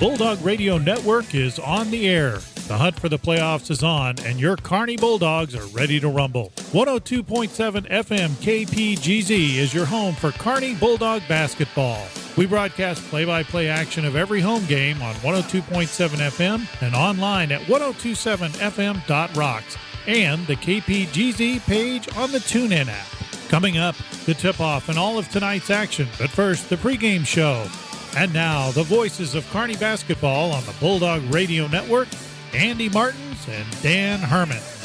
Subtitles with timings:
[0.00, 2.38] Bulldog Radio Network is on the air.
[2.68, 6.52] The hunt for the playoffs is on, and your Kearney Bulldogs are ready to rumble.
[6.70, 12.06] 102.7 FM KPGZ is your home for Kearney Bulldog basketball.
[12.36, 17.50] We broadcast play by play action of every home game on 102.7 FM and online
[17.50, 19.76] at 1027fm.rocks
[20.06, 23.08] and the KPGZ page on the TuneIn app.
[23.48, 23.96] Coming up,
[24.26, 26.06] the tip off and all of tonight's action.
[26.18, 27.66] But first, the pregame show.
[28.16, 32.08] And now, the voices of Kearney basketball on the Bulldog Radio Network
[32.52, 34.77] Andy Martins and Dan Herman.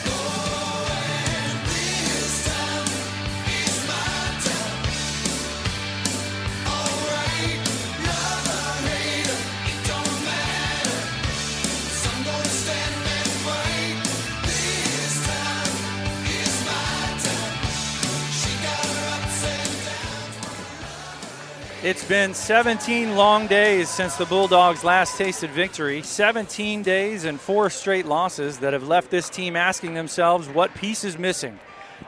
[21.84, 26.02] It's been 17 long days since the Bulldogs last tasted victory.
[26.02, 31.04] 17 days and four straight losses that have left this team asking themselves what piece
[31.04, 31.60] is missing,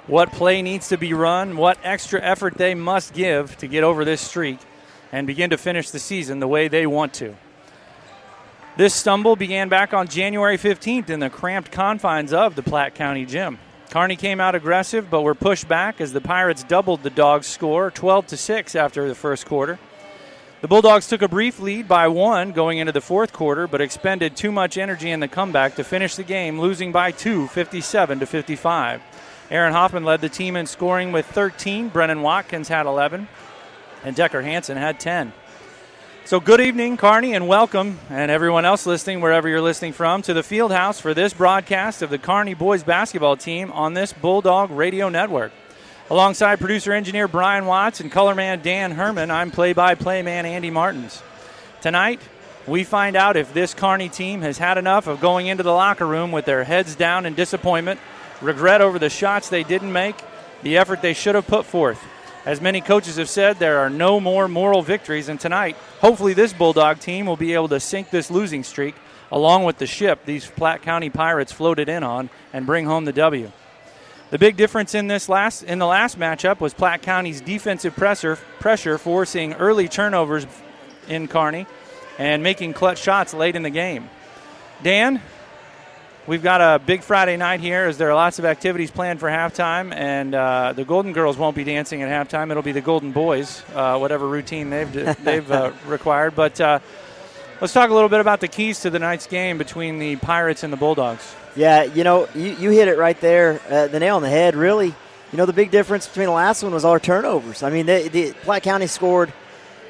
[0.08, 4.06] what play needs to be run, what extra effort they must give to get over
[4.06, 4.60] this streak
[5.12, 7.36] and begin to finish the season the way they want to.
[8.78, 13.26] This stumble began back on January 15th in the cramped confines of the Platte County
[13.26, 13.60] Gym.
[13.90, 17.92] Kearney came out aggressive, but were pushed back as the Pirates doubled the Dogs' score,
[17.92, 19.80] 12 to 6 after the first quarter.
[20.62, 24.36] The Bulldogs took a brief lead by one going into the fourth quarter, but expended
[24.36, 28.26] too much energy in the comeback to finish the game, losing by two, 57 to
[28.26, 29.02] 55.
[29.52, 31.90] Aaron Hoffman led the team in scoring with 13.
[31.90, 33.28] Brennan Watkins had 11,
[34.04, 35.34] and Decker Hansen had 10.
[36.26, 40.34] So, good evening, Kearney, and welcome, and everyone else listening, wherever you're listening from, to
[40.34, 44.72] the field house for this broadcast of the Kearney boys basketball team on this Bulldog
[44.72, 45.52] Radio Network.
[46.10, 50.48] Alongside producer engineer Brian Watts and color man Dan Herman, I'm play by play man
[50.48, 51.22] Andy Martins.
[51.82, 52.20] Tonight,
[52.66, 56.08] we find out if this Kearney team has had enough of going into the locker
[56.08, 58.00] room with their heads down in disappointment,
[58.42, 60.16] regret over the shots they didn't make,
[60.64, 62.04] the effort they should have put forth.
[62.46, 66.54] As many coaches have said, there are no more moral victories, and tonight, hopefully, this
[66.54, 68.94] Bulldog team will be able to sink this losing streak
[69.32, 73.14] along with the ship these Platte County Pirates floated in on and bring home the
[73.14, 73.52] W.
[74.30, 78.38] The big difference in this last in the last matchup was Platte County's defensive pressure
[78.60, 80.46] pressure forcing early turnovers
[81.08, 81.66] in Kearney
[82.18, 84.10] and making clutch shots late in the game.
[84.84, 85.22] Dan,
[86.28, 89.30] We've got a big Friday night here as there are lots of activities planned for
[89.30, 92.50] halftime, and uh, the Golden Girls won't be dancing at halftime.
[92.50, 94.92] It'll be the Golden Boys, uh, whatever routine they've
[95.24, 96.36] they've uh, required.
[96.36, 96.80] But uh,
[97.62, 100.64] let's talk a little bit about the keys to the night's game between the Pirates
[100.64, 101.36] and the Bulldogs.
[101.56, 104.56] Yeah, you know, you, you hit it right there, uh, the nail on the head.
[104.56, 107.62] Really, you know, the big difference between the last one was our turnovers.
[107.62, 109.32] I mean, they, the Platte County scored.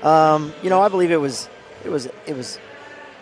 [0.03, 1.47] Um, you know, I believe it was
[1.85, 2.59] it was it was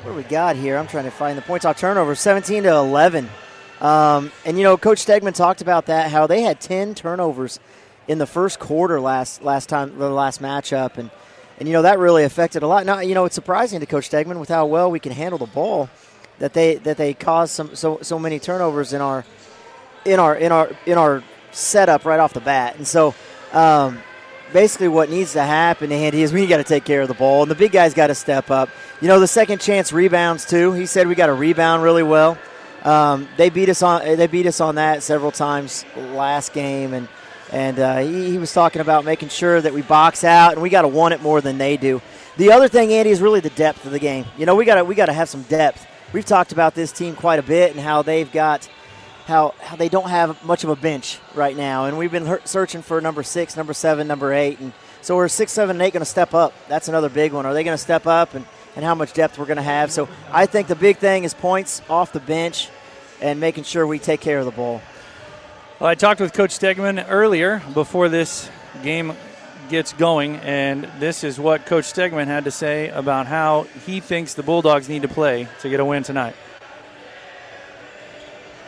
[0.04, 0.78] what do we got here?
[0.78, 2.14] I'm trying to find the points off turnover.
[2.14, 3.30] 17 to 11.
[3.80, 7.60] Um, and you know, Coach Stegman talked about that how they had 10 turnovers
[8.08, 11.10] in the first quarter last last time the last matchup, and
[11.58, 12.86] and you know that really affected a lot.
[12.86, 15.46] Now you know it's surprising to Coach Stegman with how well we can handle the
[15.46, 15.90] ball
[16.40, 19.24] that they that they caused some so so many turnovers in our
[20.04, 23.16] in our in our in our setup right off the bat, and so.
[23.54, 24.00] Um,
[24.54, 27.42] basically what needs to happen, Andy, is we got to take care of the ball,
[27.42, 28.70] and the big guys got to step up.
[29.02, 30.72] You know, the second chance rebounds too.
[30.72, 32.38] He said we got to rebound really well.
[32.84, 37.08] Um, they beat us on they beat us on that several times last game, and
[37.52, 40.70] and uh, he, he, was talking about making sure that we box out, and we
[40.70, 42.02] got to want it more than they do.
[42.38, 44.26] The other thing, Andy, is really the depth of the game.
[44.38, 45.86] You know, we got to we got to have some depth.
[46.14, 48.70] We've talked about this team quite a bit and how they've got
[49.26, 51.86] how, how they don't have much of a bench right now.
[51.86, 54.60] And we've been searching for number six, number seven, number eight.
[54.60, 56.54] And so we're six, seven, and eight going to step up.
[56.68, 57.46] That's another big one.
[57.46, 58.46] Are they going to step up and,
[58.76, 59.92] and how much depth we're going to have?
[59.92, 62.70] So I think the big thing is points off the bench
[63.22, 64.82] and making sure we take care of the ball.
[65.80, 68.50] Well, I talked with Coach Stegman earlier before this
[68.84, 69.14] game
[69.70, 74.34] gets going, and this is what Coach Stegman had to say about how he thinks
[74.34, 76.36] the Bulldogs need to play to get a win tonight.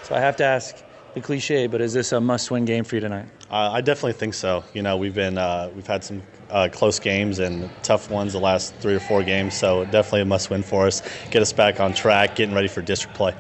[0.05, 0.75] So I have to ask
[1.15, 3.25] the cliche, but is this a must-win game for you tonight?
[3.49, 4.63] Uh, I definitely think so.
[4.71, 6.21] You know, we've been uh, we've had some
[6.51, 10.25] uh, close games and tough ones the last three or four games, so definitely a
[10.25, 11.01] must-win for us.
[11.31, 13.33] Get us back on track, getting ready for district play.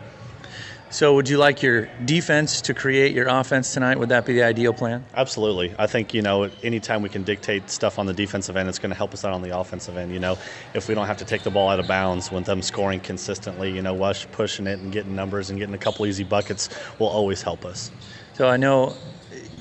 [0.91, 3.99] So, would you like your defense to create your offense tonight?
[3.99, 5.03] Would that be the ideal plan?
[5.15, 5.73] Absolutely.
[5.77, 8.91] I think, you know, anytime we can dictate stuff on the defensive end, it's going
[8.91, 10.13] to help us out on the offensive end.
[10.13, 10.37] You know,
[10.73, 13.71] if we don't have to take the ball out of bounds with them scoring consistently,
[13.71, 17.07] you know, us pushing it and getting numbers and getting a couple easy buckets will
[17.07, 17.91] always help us.
[18.33, 18.95] So, I know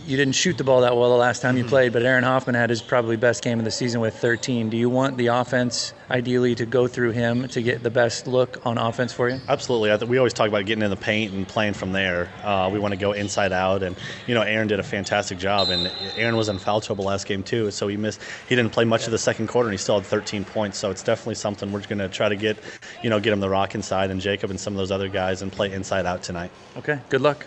[0.06, 2.54] you didn't shoot the ball that well the last time you played, but Aaron Hoffman
[2.54, 4.68] had his probably best game of the season with 13.
[4.68, 8.64] Do you want the offense ideally to go through him to get the best look
[8.66, 9.40] on offense for you?
[9.48, 9.92] Absolutely.
[9.92, 12.30] I th- we always talk about getting in the paint and playing from there.
[12.42, 13.96] Uh, we want to go inside out, and
[14.26, 17.42] you know, Aaron did a fantastic job, and Aaron was in foul trouble last game
[17.42, 18.20] too, so he missed.
[18.48, 20.78] He didn't play much of the second quarter, and he still had 13 points.
[20.78, 22.58] So it's definitely something we're going to try to get,
[23.02, 25.40] you know, get him the rock inside, and Jacob and some of those other guys,
[25.40, 26.50] and play inside out tonight.
[26.76, 26.98] Okay.
[27.08, 27.46] Good luck.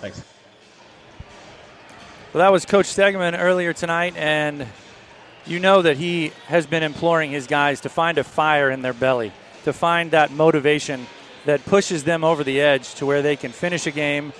[0.00, 0.33] Thanks.
[2.34, 4.66] Well, that was Coach Stegman earlier tonight, and
[5.46, 8.92] you know that he has been imploring his guys to find a fire in their
[8.92, 9.30] belly,
[9.62, 11.06] to find that motivation
[11.44, 14.32] that pushes them over the edge to where they can finish a game,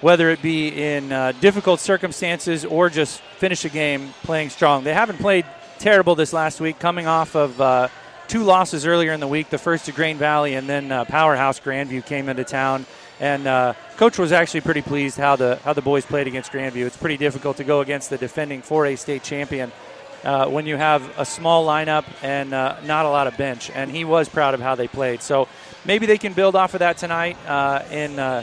[0.00, 4.82] whether it be in uh, difficult circumstances or just finish a game playing strong.
[4.82, 5.44] They haven't played
[5.78, 7.88] terrible this last week, coming off of uh,
[8.26, 11.60] two losses earlier in the week the first to Grain Valley, and then uh, Powerhouse
[11.60, 12.86] Grandview came into town.
[13.20, 16.86] And uh, coach was actually pretty pleased how the how the boys played against Grandview.
[16.86, 19.70] It's pretty difficult to go against the defending 4A state champion
[20.24, 23.70] uh, when you have a small lineup and uh, not a lot of bench.
[23.70, 25.22] And he was proud of how they played.
[25.22, 25.48] So
[25.84, 28.42] maybe they can build off of that tonight uh, in uh,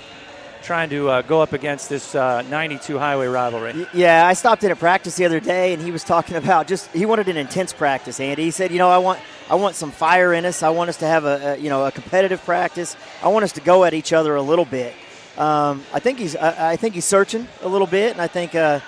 [0.62, 3.88] trying to uh, go up against this 92 highway rivalry.
[3.94, 6.90] Yeah, I stopped in at practice the other day, and he was talking about just
[6.92, 8.20] he wanted an intense practice.
[8.20, 9.20] Andy, he said, you know, I want
[9.52, 10.64] I want some fire in us.
[10.64, 12.96] I want us to have a, a you know a competitive practice.
[13.22, 14.94] I want us to go at each other a little bit.
[15.38, 18.56] Um, I think he's I, I, think he's searching a little bit, and I think
[18.56, 18.80] uh,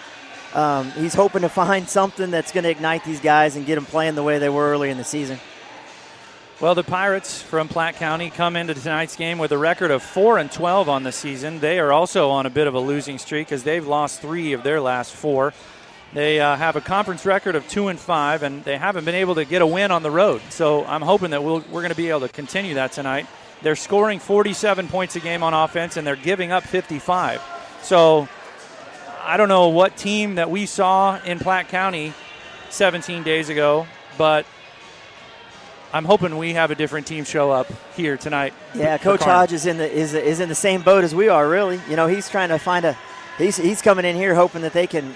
[0.53, 3.85] um, he's hoping to find something that's going to ignite these guys and get them
[3.85, 5.37] playing the way they were early in the season.
[6.61, 10.37] Well, the Pirates from Platte County come into tonight's game with a record of 4
[10.37, 11.59] and 12 on the season.
[11.59, 14.63] They are also on a bit of a losing streak as they've lost three of
[14.63, 15.53] their last four.
[16.13, 19.35] They uh, have a conference record of 2 and 5, and they haven't been able
[19.35, 20.41] to get a win on the road.
[20.49, 23.25] So I'm hoping that we'll, we're going to be able to continue that tonight.
[23.63, 27.41] They're scoring 47 points a game on offense, and they're giving up 55.
[27.81, 28.27] So
[29.23, 32.13] I don't know what team that we saw in Platte County
[32.69, 34.45] 17 days ago, but
[35.93, 38.53] I'm hoping we have a different team show up here tonight.
[38.75, 41.47] Yeah, Coach Hodge is in the is is in the same boat as we are.
[41.47, 42.97] Really, you know, he's trying to find a
[43.37, 45.15] he's he's coming in here hoping that they can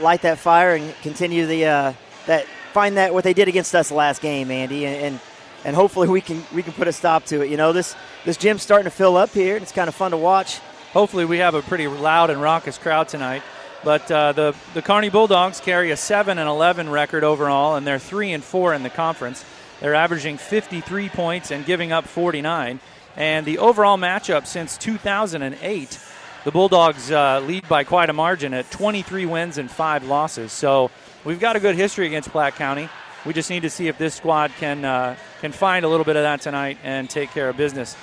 [0.00, 1.92] light that fire and continue the uh,
[2.26, 5.20] that find that what they did against us last game, Andy, and, and
[5.64, 7.50] and hopefully we can we can put a stop to it.
[7.50, 7.94] You know, this
[8.24, 10.58] this gym's starting to fill up here, and it's kind of fun to watch.
[10.92, 13.42] Hopefully, we have a pretty loud and raucous crowd tonight.
[13.82, 17.98] But uh, the the Kearney Bulldogs carry a seven and 11 record overall, and they're
[17.98, 19.44] three and four in the conference.
[19.80, 22.80] They're averaging 53 points and giving up 49.
[23.16, 25.98] And the overall matchup since 2008,
[26.44, 30.52] the Bulldogs uh, lead by quite a margin at 23 wins and five losses.
[30.52, 30.90] So
[31.24, 32.88] we've got a good history against Platte County.
[33.24, 36.16] We just need to see if this squad can uh, can find a little bit
[36.16, 37.96] of that tonight and take care of business.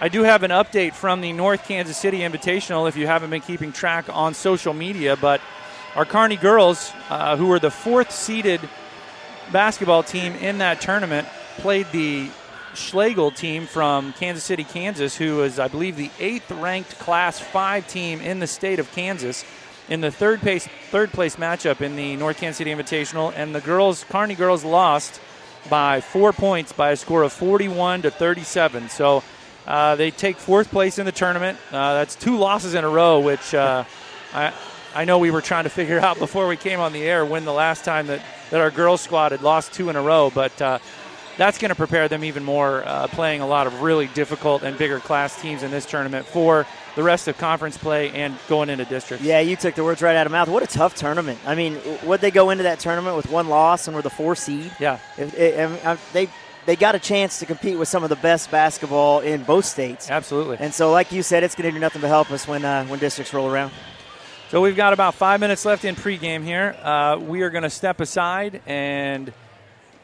[0.00, 3.42] I do have an update from the North Kansas City Invitational if you haven't been
[3.42, 5.42] keeping track on social media, but
[5.94, 8.60] our Kearney girls, uh, who were the fourth seeded
[9.52, 11.28] basketball team in that tournament
[11.58, 12.30] played the
[12.74, 17.86] Schlegel team from Kansas City, Kansas, who is, I believe, the eighth ranked Class 5
[17.86, 19.44] team in the state of Kansas
[19.88, 23.32] in the third place, third place matchup in the North Kansas City Invitational.
[23.36, 25.20] And the girls, Kearney girls, lost
[25.68, 28.88] by four points by a score of 41 to 37.
[28.88, 29.22] So
[29.66, 31.58] uh, they take fourth place in the tournament.
[31.70, 33.84] Uh, that's two losses in a row, which uh,
[34.32, 34.52] I,
[34.94, 37.44] I know we were trying to figure out before we came on the air when
[37.44, 38.22] the last time that
[38.52, 40.78] that our girls squad had lost two in a row, but uh,
[41.36, 44.76] that's going to prepare them even more, uh, playing a lot of really difficult and
[44.76, 48.84] bigger class teams in this tournament for the rest of conference play and going into
[48.84, 49.22] district.
[49.22, 50.48] Yeah, you took the words right out of mouth.
[50.48, 51.38] What a tough tournament.
[51.46, 54.36] I mean, would they go into that tournament with one loss and were the four
[54.36, 54.70] seed?
[54.78, 54.98] Yeah.
[55.16, 56.28] If, if, if, they
[56.64, 60.08] they got a chance to compete with some of the best basketball in both states.
[60.08, 60.58] Absolutely.
[60.60, 62.84] And so, like you said, it's going to do nothing but help us when uh,
[62.86, 63.72] when districts roll around.
[64.50, 66.76] So we've got about five minutes left in pregame here.
[66.82, 69.32] Uh, we are going to step aside and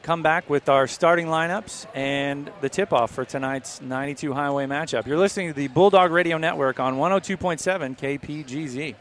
[0.09, 5.07] come back with our starting lineups and the tip off for tonight's 92 Highway matchup.
[5.07, 8.95] You're listening to the Bulldog Radio Network on 102.7 KPGZ.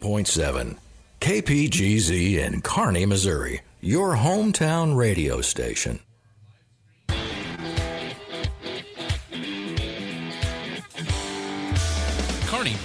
[0.00, 0.76] Point seven
[1.20, 6.00] KPGZ in Kearney, Missouri, your hometown radio station.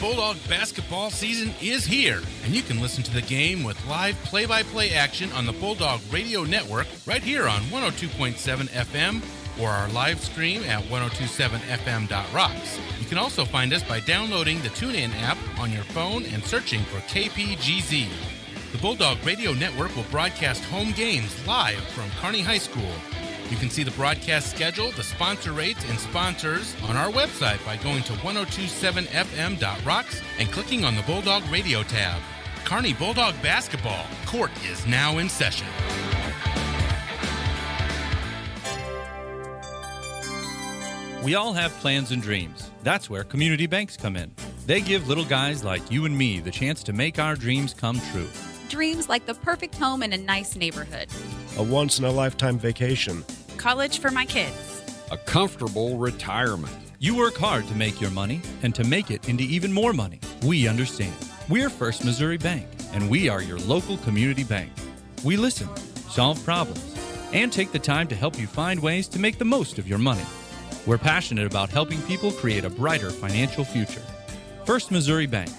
[0.03, 4.45] Bulldog basketball season is here, and you can listen to the game with live play
[4.45, 9.23] by play action on the Bulldog Radio Network right here on 102.7 FM
[9.61, 12.79] or our live stream at 1027fm.rocks.
[12.99, 16.81] You can also find us by downloading the TuneIn app on your phone and searching
[16.81, 18.09] for KPGZ.
[18.73, 22.91] The Bulldog Radio Network will broadcast home games live from Kearney High School.
[23.49, 27.77] You can see the broadcast schedule, the sponsor rates, and sponsors on our website by
[27.77, 32.21] going to 1027fm.rocks and clicking on the Bulldog Radio tab.
[32.65, 35.67] Kearney Bulldog Basketball Court is now in session.
[41.23, 42.69] We all have plans and dreams.
[42.83, 44.31] That's where community banks come in.
[44.65, 48.01] They give little guys like you and me the chance to make our dreams come
[48.11, 48.27] true.
[48.69, 51.07] Dreams like the perfect home in a nice neighborhood,
[51.57, 53.23] a once in a lifetime vacation,
[53.57, 54.81] college for my kids,
[55.11, 56.73] a comfortable retirement.
[56.99, 60.19] You work hard to make your money and to make it into even more money.
[60.43, 61.13] We understand.
[61.49, 64.71] We're First Missouri Bank, and we are your local community bank.
[65.23, 65.67] We listen,
[66.09, 66.95] solve problems,
[67.33, 69.99] and take the time to help you find ways to make the most of your
[69.99, 70.23] money.
[70.87, 74.01] We're passionate about helping people create a brighter financial future.
[74.65, 75.51] First Missouri Bank,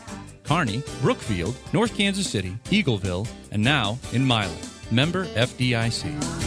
[0.43, 4.74] Kearney, Brookfield, North Kansas City, Eagleville, and now in Milan.
[4.91, 6.43] Member FDIC.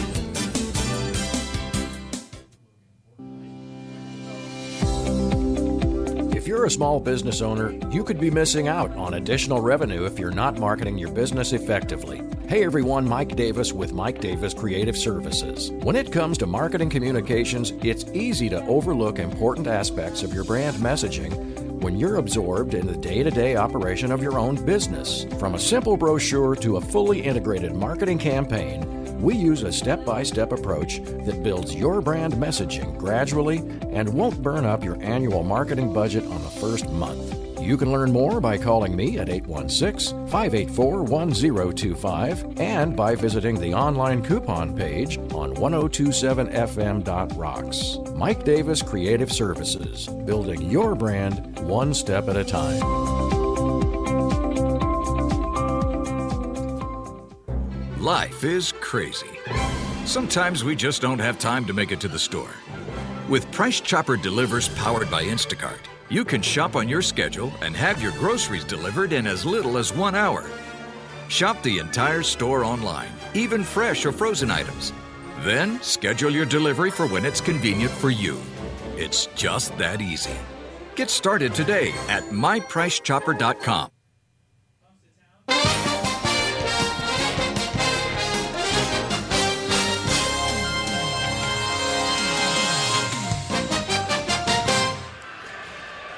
[6.34, 10.18] If you're a small business owner, you could be missing out on additional revenue if
[10.18, 12.22] you're not marketing your business effectively.
[12.48, 15.70] Hey everyone, Mike Davis with Mike Davis Creative Services.
[15.70, 20.76] When it comes to marketing communications, it's easy to overlook important aspects of your brand
[20.76, 25.24] messaging when you're absorbed in the day to day operation of your own business.
[25.38, 30.22] From a simple brochure to a fully integrated marketing campaign, we use a step by
[30.22, 33.58] step approach that builds your brand messaging gradually
[33.90, 37.37] and won't burn up your annual marketing budget on the first month.
[37.60, 43.74] You can learn more by calling me at 816 584 1025 and by visiting the
[43.74, 47.98] online coupon page on 1027fm.rocks.
[48.14, 52.80] Mike Davis Creative Services, building your brand one step at a time.
[58.00, 59.26] Life is crazy.
[60.06, 62.48] Sometimes we just don't have time to make it to the store.
[63.28, 68.02] With Price Chopper Delivers powered by Instacart, you can shop on your schedule and have
[68.02, 70.44] your groceries delivered in as little as one hour.
[71.28, 74.92] Shop the entire store online, even fresh or frozen items.
[75.40, 78.40] Then schedule your delivery for when it's convenient for you.
[78.96, 80.36] It's just that easy.
[80.96, 83.90] Get started today at mypricechopper.com.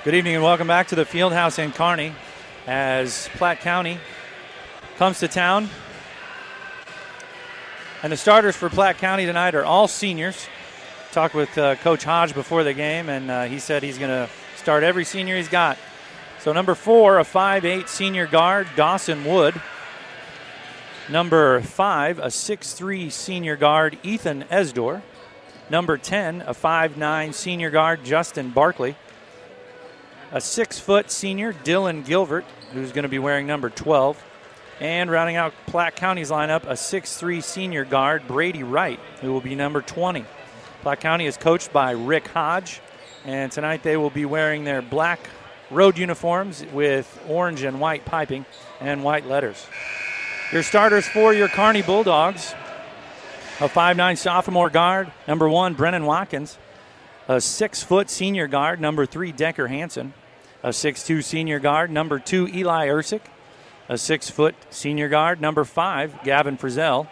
[0.03, 2.15] Good evening and welcome back to the Fieldhouse in Kearney
[2.67, 3.99] as Platte County
[4.97, 5.69] comes to town.
[8.03, 10.47] And the starters for Platte County tonight are all seniors.
[11.13, 14.31] Talked with uh, Coach Hodge before the game, and uh, he said he's going to
[14.57, 15.77] start every senior he's got.
[16.39, 19.61] So, number four, a 5'8 senior guard, Dawson Wood.
[21.11, 25.03] Number five, a 6'3 senior guard, Ethan Esdor.
[25.69, 28.97] Number 10, a 5'9 senior guard, Justin Barkley
[30.33, 34.23] a six foot senior, Dylan Gilbert, who's going to be wearing number 12.
[34.81, 39.55] And rounding out Platte County's lineup, a six-three senior guard, Brady Wright, who will be
[39.55, 40.25] number 20.
[40.83, 42.81] Platte County is coached by Rick Hodge,
[43.27, 45.21] and tonight they will be wearing their black
[45.71, 48.47] road uniforms with orange and white piping
[48.81, 49.67] and white letters.
[50.51, 52.55] Your starters for your Kearney Bulldogs
[53.61, 56.57] a five-nine sophomore guard, number one, Brennan Watkins.
[57.29, 60.15] A six foot senior guard, number three, Decker Hansen
[60.63, 63.23] a six-two senior guard, number two, Eli Ursick,
[63.89, 67.09] a six-foot senior guard, number five, Gavin Frizzell,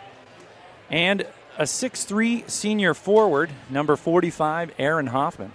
[0.90, 1.26] and
[1.56, 5.52] a six-three senior forward, number 45, Aaron Hoffman.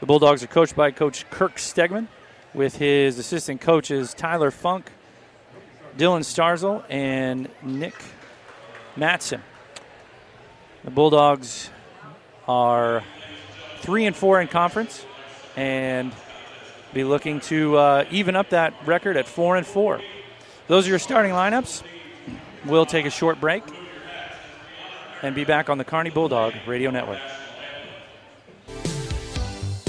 [0.00, 2.08] The Bulldogs are coached by Coach Kirk Stegman
[2.54, 4.90] with his assistant coaches Tyler Funk,
[5.96, 7.94] Dylan Starzel, and Nick
[8.96, 9.42] Matson.
[10.84, 11.70] The Bulldogs
[12.46, 13.02] are
[13.80, 15.04] three and four in conference,
[15.56, 16.12] and
[16.92, 20.00] be looking to uh, even up that record at four and four.
[20.66, 21.82] Those are your starting lineups.
[22.66, 23.62] We'll take a short break
[25.22, 27.20] and be back on the Kearney Bulldog Radio Network.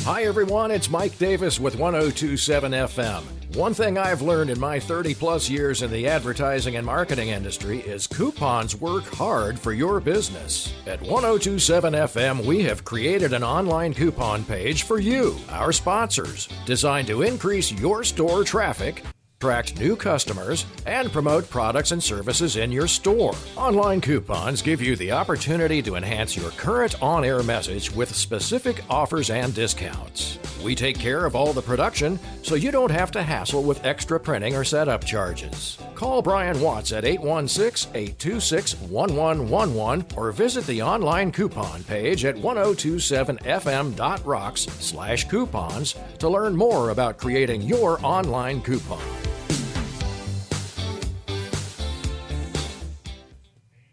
[0.01, 0.71] Hi, everyone.
[0.71, 3.38] It's Mike Davis with 1027 FM.
[3.53, 7.79] One thing I've learned in my 30 plus years in the advertising and marketing industry
[7.79, 10.71] is coupons work hard for your business.
[10.85, 17.07] At 1027 FM, we have created an online coupon page for you, our sponsors, designed
[17.07, 19.03] to increase your store traffic
[19.39, 23.33] attract new customers, and promote products and services in your store.
[23.55, 28.83] Online coupons give you the opportunity to enhance your current on air message with specific
[28.89, 30.37] offers and discounts.
[30.63, 34.19] We take care of all the production so you don't have to hassle with extra
[34.19, 35.77] printing or setup charges.
[35.95, 44.61] Call Brian Watts at 816 826 1111 or visit the online coupon page at 1027fm.rocks
[44.61, 49.01] slash coupons to learn more about creating your online coupon.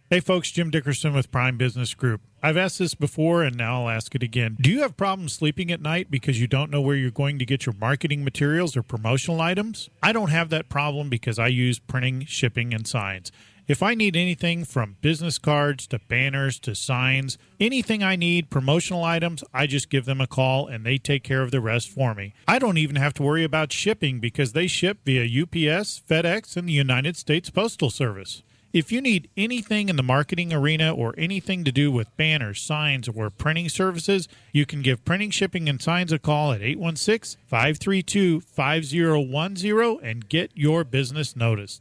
[0.09, 2.21] Hey folks, Jim Dickerson with Prime Business Group.
[2.41, 4.57] I've asked this before and now I'll ask it again.
[4.61, 7.45] Do you have problems sleeping at night because you don't know where you're going to
[7.45, 9.91] get your marketing materials or promotional items?
[10.05, 13.33] I don't have that problem because I use printing, shipping, and signs.
[13.67, 19.03] If I need anything from business cards to banners to signs, anything I need, promotional
[19.03, 22.15] items, I just give them a call and they take care of the rest for
[22.15, 22.33] me.
[22.47, 26.69] I don't even have to worry about shipping because they ship via UPS, FedEx, and
[26.69, 28.45] the United States Postal Service.
[28.73, 33.09] If you need anything in the marketing arena or anything to do with banners, signs,
[33.09, 38.41] or printing services, you can give Printing, Shipping, and Signs a call at 816 532
[38.41, 41.81] 5010 and get your business noticed.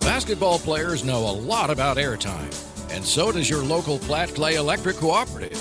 [0.00, 2.50] Basketball players know a lot about airtime,
[2.90, 5.58] and so does your local Platte Clay Electric Cooperative.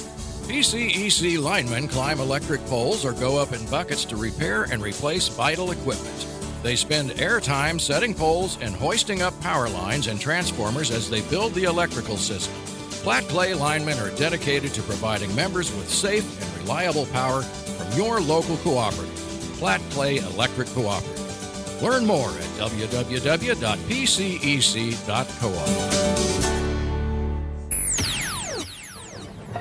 [0.48, 5.72] PCEC linemen climb electric poles or go up in buckets to repair and replace vital
[5.72, 6.35] equipment.
[6.66, 11.54] They spend airtime setting poles and hoisting up power lines and transformers as they build
[11.54, 12.56] the electrical system.
[13.04, 18.20] Platte Clay linemen are dedicated to providing members with safe and reliable power from your
[18.20, 19.14] local cooperative,
[19.60, 21.84] Platte Clay Electric Cooperative.
[21.84, 23.66] Learn more at www.pcec.coop.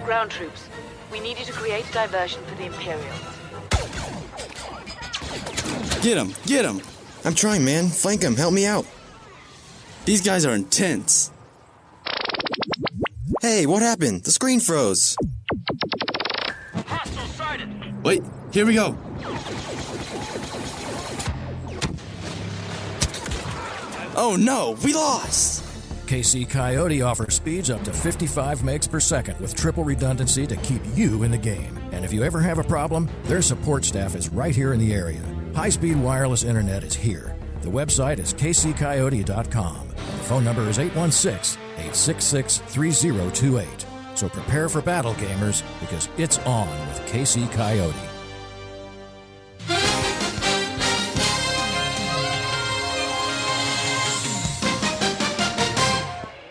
[0.07, 0.69] Ground troops,
[1.13, 3.21] we need you to create diversion for the Imperials.
[6.01, 6.35] Get him!
[6.47, 6.81] Get him!
[7.25, 7.89] I'm trying, man.
[7.89, 8.37] Flank him.
[8.37, 8.87] Help me out.
[10.05, 11.31] These guys are intense.
[13.41, 14.25] Hey, what happened?
[14.25, 15.17] The screen froze.
[16.75, 18.05] Hostile sighted.
[18.05, 18.97] Wait, here we go.
[24.17, 25.65] Oh no, we lost!
[26.07, 30.83] KC Coyote offers speeds up to 55 megs per second with triple redundancy to keep
[30.95, 31.77] you in the game.
[31.93, 34.95] And if you ever have a problem, their support staff is right here in the
[34.95, 35.21] area.
[35.55, 37.37] High speed wireless internet is here.
[37.63, 39.81] The website is kccoyote.com.
[39.81, 43.87] And the phone number is 816 866 3028.
[44.17, 47.95] So prepare for battle, gamers, because it's on with KC Coyote.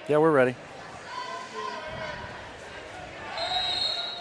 [0.08, 0.56] Yeah, we're ready.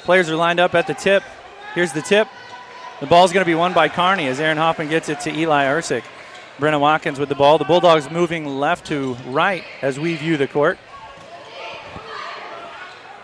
[0.02, 1.22] Players are lined up at the tip.
[1.74, 2.26] Here's the tip.
[3.02, 5.64] The ball's going to be won by Kearney as Aaron Hoffman gets it to Eli
[5.64, 6.04] Ursick.
[6.60, 7.58] Brennan Watkins with the ball.
[7.58, 10.78] The Bulldogs moving left to right as we view the court.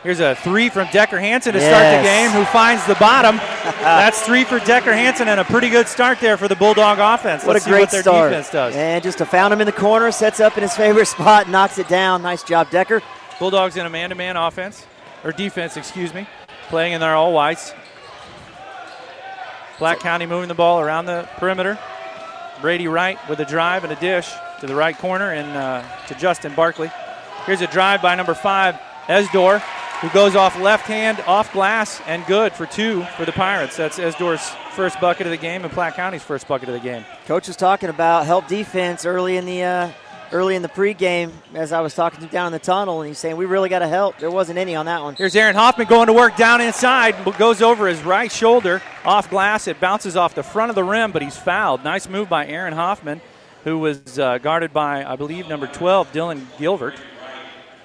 [0.02, 1.68] Here's a three from Decker Hanson to yes.
[1.68, 3.36] start the game, who finds the bottom.
[3.62, 7.44] That's three for Decker Hanson, and a pretty good start there for the Bulldog offense.
[7.44, 8.30] What Let's a great what their start.
[8.30, 8.74] defense does.
[8.74, 11.78] And just to found him in the corner, sets up in his favorite spot, knocks
[11.78, 12.22] it down.
[12.22, 13.00] Nice job, Decker.
[13.38, 14.84] Bulldogs in a man-to-man offense,
[15.22, 16.26] or defense, excuse me,
[16.68, 17.74] playing in their all whites.
[19.78, 21.78] Platte County moving the ball around the perimeter.
[22.60, 24.28] Brady Wright with a drive and a dish
[24.60, 26.90] to the right corner and uh, to Justin Barkley.
[27.46, 28.74] Here's a drive by number five,
[29.06, 29.60] Esdor,
[30.00, 33.76] who goes off left hand, off glass, and good for two for the Pirates.
[33.76, 37.04] That's Esdor's first bucket of the game and Platte County's first bucket of the game.
[37.26, 39.90] Coach was talking about help defense early in the uh,
[40.32, 43.08] early in the pregame as I was talking to him down in the tunnel, and
[43.08, 44.18] he's saying we really got to help.
[44.18, 45.14] There wasn't any on that one.
[45.14, 49.68] Here's Aaron Hoffman going to work down inside, goes over his right shoulder off glass.
[49.68, 51.84] It bounces off the front of the rim, but he's fouled.
[51.84, 53.20] Nice move by Aaron Hoffman,
[53.64, 56.94] who was uh, guarded by I believe number 12 Dylan Gilbert,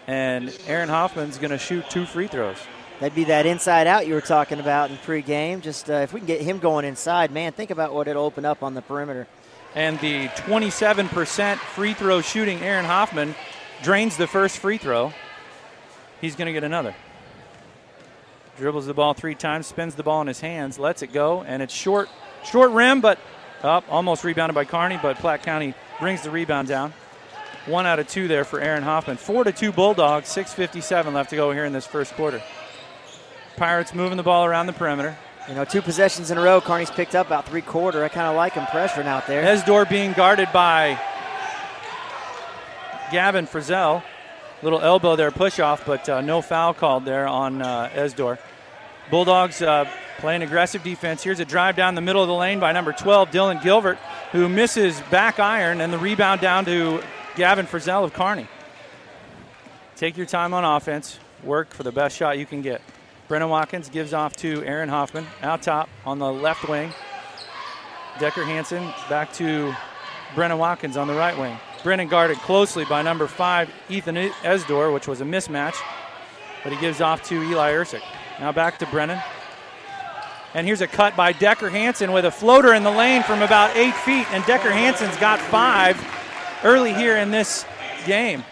[0.07, 2.57] and Aaron Hoffman's going to shoot two free throws.
[2.99, 5.61] That'd be that inside out you were talking about in pregame.
[5.61, 8.45] Just uh, if we can get him going inside, man, think about what it'll open
[8.45, 9.27] up on the perimeter
[9.75, 13.35] and the 27% free throw shooting Aaron Hoffman
[13.81, 15.13] drains the first free throw.
[16.21, 16.95] He's going to get another.
[18.57, 21.61] Dribbles the ball three times, spins the ball in his hands, lets it go, and
[21.61, 22.07] it's short,
[22.45, 23.19] short rim, but
[23.63, 26.93] up, almost rebounded by Kearney, but Platte County brings the rebound down.
[27.65, 29.17] One out of two there for Aaron Hoffman.
[29.17, 32.43] Four to two Bulldogs, 6.57 left to go here in this first quarter.
[33.55, 35.17] Pirates moving the ball around the perimeter.
[35.47, 36.61] You know, two possessions in a row.
[36.61, 38.01] Kearney's picked up about three quarter.
[38.03, 39.43] I kind of like him pressuring out there.
[39.43, 40.97] Esdor being guarded by
[43.11, 44.03] Gavin Frizzell.
[44.61, 48.39] Little elbow there, push off, but uh, no foul called there on uh, Esdor.
[49.11, 49.83] Bulldogs uh,
[50.19, 51.21] playing aggressive defense.
[51.21, 53.97] Here's a drive down the middle of the lane by number 12, Dylan Gilbert,
[54.31, 57.03] who misses back iron, and the rebound down to
[57.35, 58.47] Gavin Frizzell of Carney.
[59.97, 61.19] Take your time on offense.
[61.43, 62.81] Work for the best shot you can get.
[63.27, 66.93] Brennan Watkins gives off to Aaron Hoffman out top on the left wing.
[68.19, 69.73] Decker Hansen back to
[70.35, 71.57] Brennan Watkins on the right wing.
[71.83, 75.75] Brennan guarded closely by number five, Ethan Esdor, which was a mismatch,
[76.63, 78.03] but he gives off to Eli Ersick.
[78.39, 79.21] Now back to Brennan.
[80.53, 83.75] And here's a cut by Decker Hansen with a floater in the lane from about
[83.75, 85.97] eight feet, and Decker Hansen's got five
[86.63, 87.65] early here in this
[88.05, 88.43] game.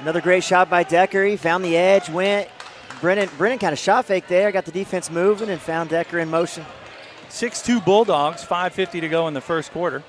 [0.00, 1.24] Another great shot by Decker.
[1.24, 2.48] He found the edge, went.
[3.00, 6.30] Brennan, Brennan kind of shot fake there, got the defense moving, and found Decker in
[6.30, 6.64] motion.
[7.28, 10.02] 6-2 Bulldogs, 5.50 to go in the first quarter.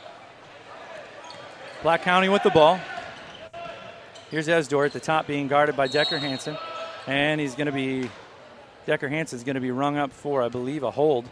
[1.81, 2.79] Platte County with the ball.
[4.31, 6.57] Here's Esdor at the top being guarded by Decker Hansen.
[7.05, 8.09] And he's going to be,
[8.85, 11.29] Decker Hansen's going to be rung up for, I believe, a hold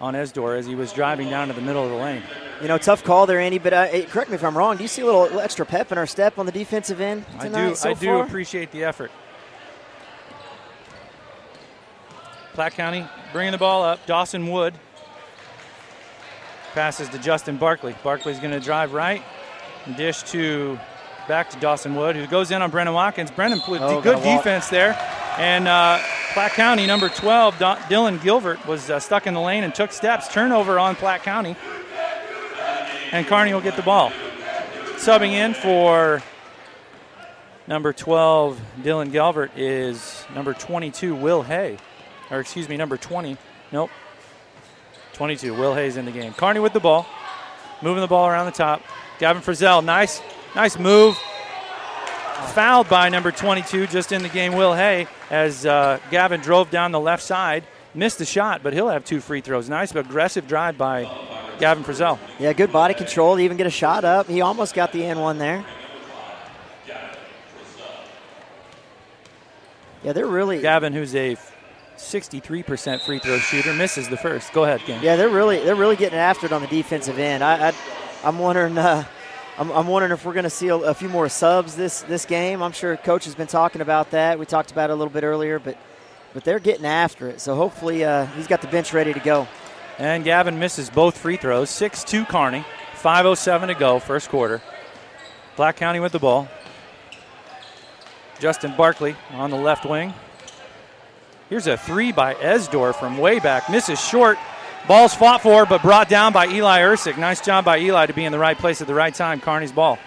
[0.00, 2.22] on Esdor as he was driving down to the middle of the lane.
[2.60, 3.58] You know, tough call there, Andy.
[3.58, 4.76] But uh, correct me if I'm wrong.
[4.76, 7.66] Do you see a little extra pep in our step on the defensive end tonight?
[7.66, 7.74] I do.
[7.74, 8.22] So I do far?
[8.22, 9.10] appreciate the effort.
[12.54, 14.04] Platte County bringing the ball up.
[14.06, 14.74] Dawson Wood
[16.74, 17.94] passes to Justin Barkley.
[18.02, 19.22] Barkley's going to drive right,
[19.86, 20.78] and dish to
[21.28, 23.30] back to Dawson Wood, who goes in on Brennan Watkins.
[23.30, 24.96] Brennan put Oh, good defense there,
[25.38, 25.98] and uh,
[26.34, 29.92] Platte County number 12, Don- Dylan Gilbert was uh, stuck in the lane and took
[29.92, 30.28] steps.
[30.28, 31.56] Turnover on Platte County,
[33.12, 34.10] and Carney will get the ball.
[34.96, 36.22] Subbing in for
[37.66, 41.76] number 12, Dylan Gilbert, is number 22, Will Hay.
[42.32, 43.36] Or, excuse me, number 20.
[43.70, 43.90] Nope.
[45.12, 45.54] 22.
[45.54, 46.32] Will Hayes in the game.
[46.32, 47.06] Carney with the ball.
[47.82, 48.82] Moving the ball around the top.
[49.18, 50.22] Gavin Frizzell, nice,
[50.56, 51.16] nice move.
[52.54, 56.90] Fouled by number 22 just in the game, Will Hay, as uh, Gavin drove down
[56.90, 57.64] the left side.
[57.94, 59.68] Missed the shot, but he'll have two free throws.
[59.68, 61.04] Nice aggressive drive by
[61.58, 62.18] Gavin Frizzell.
[62.38, 63.36] Yeah, good body control.
[63.36, 64.26] to Even get a shot up.
[64.26, 65.64] He almost got the N one there.
[70.02, 70.60] Yeah, they're really.
[70.60, 71.36] Gavin, who's a
[71.96, 74.52] 63% free throw shooter, misses the first.
[74.52, 75.02] Go ahead, King.
[75.02, 77.42] Yeah, they're really they're really getting after it on the defensive end.
[77.42, 77.74] I, I
[78.24, 78.78] I'm wondering.
[78.78, 79.04] Uh,
[79.58, 82.24] I'm, I'm wondering if we're going to see a, a few more subs this this
[82.24, 82.62] game.
[82.62, 84.38] I'm sure coach has been talking about that.
[84.38, 85.76] We talked about it a little bit earlier, but
[86.32, 87.40] but they're getting after it.
[87.40, 89.46] So hopefully uh, he's got the bench ready to go.
[89.98, 91.70] And Gavin misses both free throws.
[91.70, 92.64] 6 2 Kearney.
[93.02, 94.62] 5.07 to go, first quarter.
[95.56, 96.48] Platte County with the ball.
[98.38, 100.14] Justin Barkley on the left wing.
[101.52, 103.68] Here's a three by Esdor from way back.
[103.68, 104.38] Misses short.
[104.88, 107.18] Ball's fought for, but brought down by Eli Ersick.
[107.18, 109.38] Nice job by Eli to be in the right place at the right time.
[109.38, 109.98] Kearney's ball.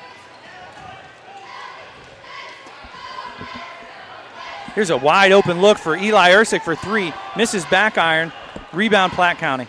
[4.73, 7.13] Here's a wide open look for Eli Ersick for three.
[7.37, 8.33] Misses back iron.
[8.73, 9.67] Rebound Platte County.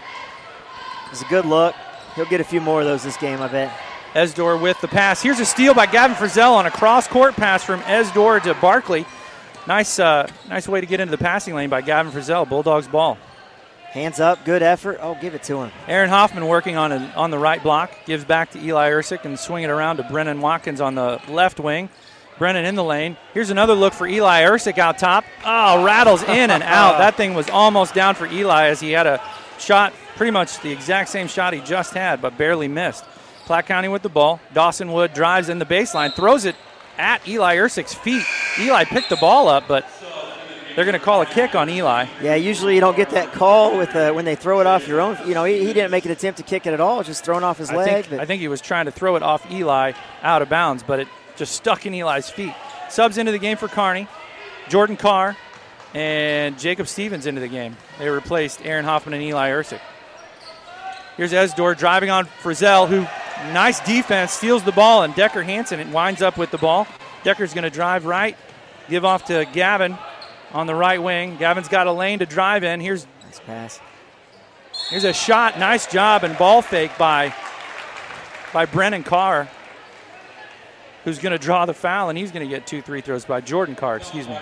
[1.10, 1.74] It's a good look.
[2.14, 3.78] He'll get a few more of those this game, I bet.
[4.14, 5.20] Esdor with the pass.
[5.20, 9.04] Here's a steal by Gavin Frizzell on a cross court pass from Esdor to Barkley.
[9.66, 12.48] Nice, uh, nice way to get into the passing lane by Gavin Frizzell.
[12.48, 13.18] Bulldogs ball.
[13.90, 14.98] Hands up, good effort.
[15.00, 15.72] Oh, give it to him.
[15.88, 19.38] Aaron Hoffman working on a, on the right block gives back to Eli Ersick and
[19.38, 21.88] swing it around to Brennan Watkins on the left wing.
[22.38, 23.16] Brennan in the lane.
[23.32, 25.24] Here's another look for Eli Ersick out top.
[25.44, 26.98] Oh, rattles in and out.
[26.98, 29.20] That thing was almost down for Eli as he had a
[29.58, 33.04] shot, pretty much the exact same shot he just had, but barely missed.
[33.46, 34.40] Platte County with the ball.
[34.52, 36.56] Dawson Wood drives in the baseline, throws it
[36.98, 38.24] at Eli Ersick's feet.
[38.58, 39.88] Eli picked the ball up, but
[40.74, 42.06] they're going to call a kick on Eli.
[42.22, 45.00] Yeah, usually you don't get that call with uh, when they throw it off your
[45.00, 45.16] own.
[45.26, 47.42] You know, he, he didn't make an attempt to kick it at all, just thrown
[47.44, 48.06] off his I leg.
[48.06, 51.00] think, I think he was trying to throw it off Eli out of bounds, but
[51.00, 52.54] it just stuck in Eli's feet.
[52.90, 54.06] Subs into the game for Kearney.
[54.68, 55.36] Jordan Carr
[55.94, 57.76] and Jacob Stevens into the game.
[57.98, 59.80] They replaced Aaron Hoffman and Eli Ersick.
[61.16, 63.06] Here's Esdor driving on Frizzell, who
[63.52, 66.86] nice defense, steals the ball, and Decker Hansen it winds up with the ball.
[67.24, 68.36] Decker's going to drive right,
[68.88, 69.96] give off to Gavin
[70.52, 71.36] on the right wing.
[71.36, 72.80] Gavin's got a lane to drive in.
[72.80, 73.80] Here's nice pass.
[74.90, 75.58] Here's a shot.
[75.58, 77.34] Nice job and ball fake by
[78.52, 79.48] by Brennan Carr,
[81.04, 83.40] who's going to draw the foul, and he's going to get two three throws by
[83.40, 83.96] Jordan Carr.
[83.96, 84.38] Excuse me.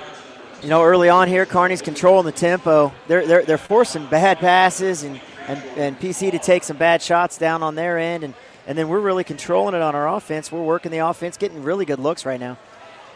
[0.62, 2.92] you know, early on here, Kearney's controlling the tempo.
[3.09, 7.38] They're they're, they're forcing bad passes and, and, and PC to take some bad shots
[7.38, 8.35] down on their end, and,
[8.66, 10.50] and then we're really controlling it on our offense.
[10.50, 12.59] We're working the offense, getting really good looks right now.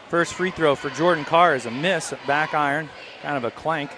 [0.09, 2.89] First free throw for Jordan Carr is a miss, back iron,
[3.21, 3.91] kind of a clank.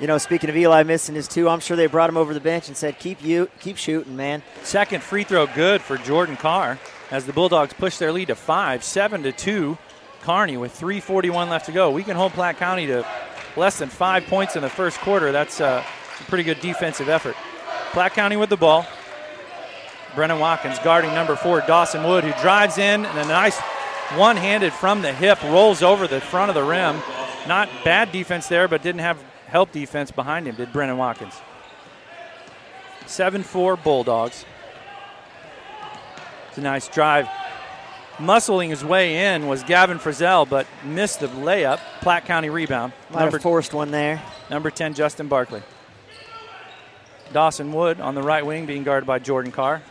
[0.00, 2.40] You know, speaking of Eli missing his two, I'm sure they brought him over the
[2.40, 6.78] bench and said, "Keep you, keep shooting, man." Second free throw good for Jordan Carr
[7.12, 9.78] as the Bulldogs push their lead to five, seven to two.
[10.22, 11.90] Kearney with 3:41 left to go.
[11.90, 13.06] We can hold Platte County to
[13.56, 15.30] less than five points in the first quarter.
[15.30, 15.84] That's uh,
[16.18, 17.36] a pretty good defensive effort.
[17.92, 18.86] Platte County with the ball.
[20.14, 23.58] Brennan Watkins guarding number four, Dawson Wood, who drives in and a nice
[24.16, 27.00] one-handed from the hip rolls over the front of the rim.
[27.46, 31.34] Not bad defense there, but didn't have help defense behind him, did Brennan Watkins.
[33.06, 34.44] 7 4 Bulldogs.
[36.48, 37.28] It's a nice drive.
[38.18, 41.80] Muscling his way in was Gavin Frizzell, but missed the layup.
[42.00, 42.92] Platte County rebound.
[43.10, 44.22] Might have forced one there.
[44.50, 45.62] Number 10, Justin Barkley.
[47.32, 49.82] Dawson Wood on the right wing being guarded by Jordan Carr.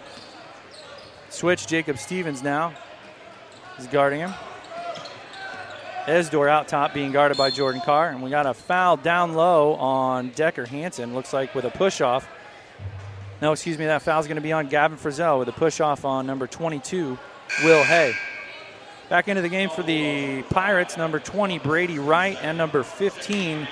[1.29, 2.73] Switch, Jacob Stevens now
[3.77, 4.33] is guarding him.
[6.05, 8.09] Esdor out top being guarded by Jordan Carr.
[8.09, 11.13] And we got a foul down low on Decker Hansen.
[11.13, 12.27] Looks like with a push off.
[13.41, 16.05] No, excuse me, that foul's going to be on Gavin Frizzell with a push off
[16.05, 17.17] on number 22,
[17.63, 18.13] Will Hay.
[19.09, 23.67] Back into the game for the Pirates, number 20, Brady Wright, and number 15,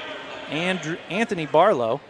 [0.49, 2.01] Andrew, Anthony Barlow.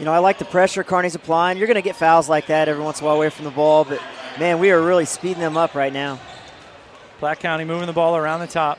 [0.00, 1.58] You know, I like the pressure Kearney's applying.
[1.58, 3.50] You're going to get fouls like that every once in a while away from the
[3.50, 4.00] ball, but
[4.38, 6.18] man, we are really speeding them up right now.
[7.18, 8.78] Platte County moving the ball around the top.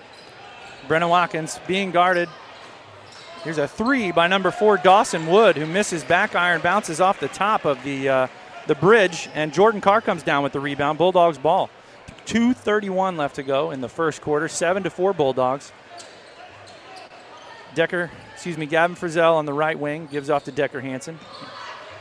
[0.88, 2.28] Brennan Watkins being guarded.
[3.44, 7.28] Here's a three by number four, Dawson Wood, who misses back iron, bounces off the
[7.28, 8.28] top of the uh,
[8.66, 10.98] the bridge, and Jordan Carr comes down with the rebound.
[10.98, 11.70] Bulldogs ball.
[12.26, 14.48] 2:31 left to go in the first quarter.
[14.48, 15.72] Seven to four Bulldogs.
[17.76, 18.10] Decker,
[18.42, 21.20] excuse me, Gavin Frizzell on the right wing gives off to Decker Hansen.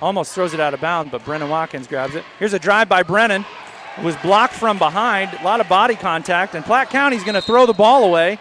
[0.00, 2.24] Almost throws it out of bounds, but Brennan Watkins grabs it.
[2.38, 3.44] Here's a drive by Brennan.
[3.98, 5.35] It was blocked from behind.
[5.38, 8.38] A lot of body contact, and Platte County's going to throw the ball away.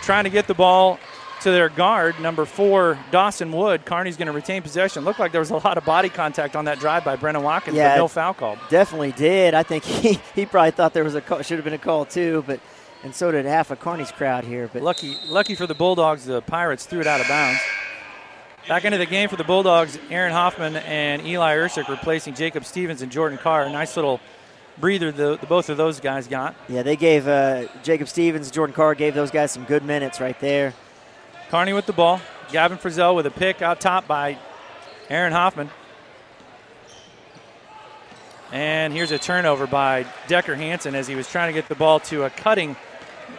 [0.00, 0.98] Trying to get the ball
[1.42, 3.84] to their guard, number four, Dawson Wood.
[3.84, 5.04] Kearney's going to retain possession.
[5.04, 7.76] Looked like there was a lot of body contact on that drive by Brennan Watkins,
[7.76, 8.58] Yeah, but no foul called.
[8.70, 9.52] Definitely did.
[9.52, 12.06] I think he, he probably thought there was a call, should have been a call
[12.06, 12.60] too, but
[13.02, 14.68] and so did half of Kearney's crowd here.
[14.72, 17.60] But Lucky, lucky for the Bulldogs, the Pirates threw it out of bounds.
[18.66, 23.00] Back into the game for the Bulldogs, Aaron Hoffman and Eli Ursick replacing Jacob Stevens
[23.00, 23.68] and Jordan Carr.
[23.70, 24.20] Nice little
[24.76, 26.54] breather the, the both of those guys got.
[26.68, 30.38] yeah, they gave uh, Jacob Stevens, Jordan Carr gave those guys some good minutes right
[30.40, 30.74] there.
[31.50, 32.20] Kearney with the ball.
[32.52, 34.38] Gavin Frizzell with a pick out top by
[35.08, 35.70] Aaron Hoffman.
[38.52, 42.00] And here's a turnover by Decker Hansen as he was trying to get the ball
[42.00, 42.76] to a cutting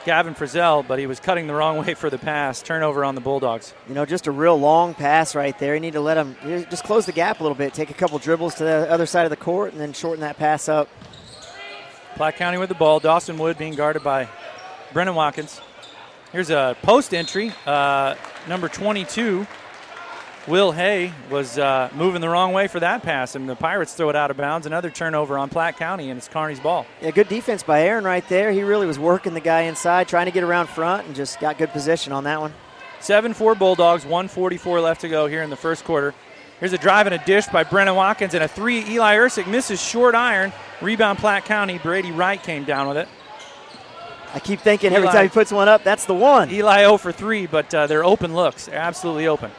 [0.09, 2.63] Gavin Frizzell, but he was cutting the wrong way for the pass.
[2.63, 3.75] Turnover on the Bulldogs.
[3.87, 5.75] You know, just a real long pass right there.
[5.75, 6.35] You need to let him
[6.71, 9.25] just close the gap a little bit, take a couple dribbles to the other side
[9.25, 10.89] of the court, and then shorten that pass up.
[12.15, 12.99] Platte County with the ball.
[12.99, 14.27] Dawson Wood being guarded by
[14.93, 15.61] Brennan Watkins.
[16.31, 17.53] Here's a post entry.
[17.67, 18.15] Uh,
[18.47, 19.45] number 22,
[20.47, 24.09] Will Hay, was uh, moving the wrong way for that pass, and the Pirates throw
[24.09, 24.65] it out of bounds.
[24.65, 26.85] Another turnover on Platte County, and it's Kearney's ball.
[27.01, 28.51] Yeah, good defense by Aaron right there.
[28.51, 31.57] He really was working the guy inside, trying to get around front, and just got
[31.57, 32.53] good position on that one.
[33.01, 36.13] 7 4 Bulldogs, 144 left to go here in the first quarter.
[36.59, 38.83] Here's a drive and a dish by Brennan Watkins, and a three.
[38.89, 40.51] Eli Ursick misses short iron.
[40.81, 41.77] Rebound Platte County.
[41.77, 43.07] Brady Wright came down with it.
[44.33, 46.51] I keep thinking every time he puts one up, that's the one.
[46.51, 48.65] Eli 0 for 3, but uh, they're open looks.
[48.65, 49.51] They're absolutely open.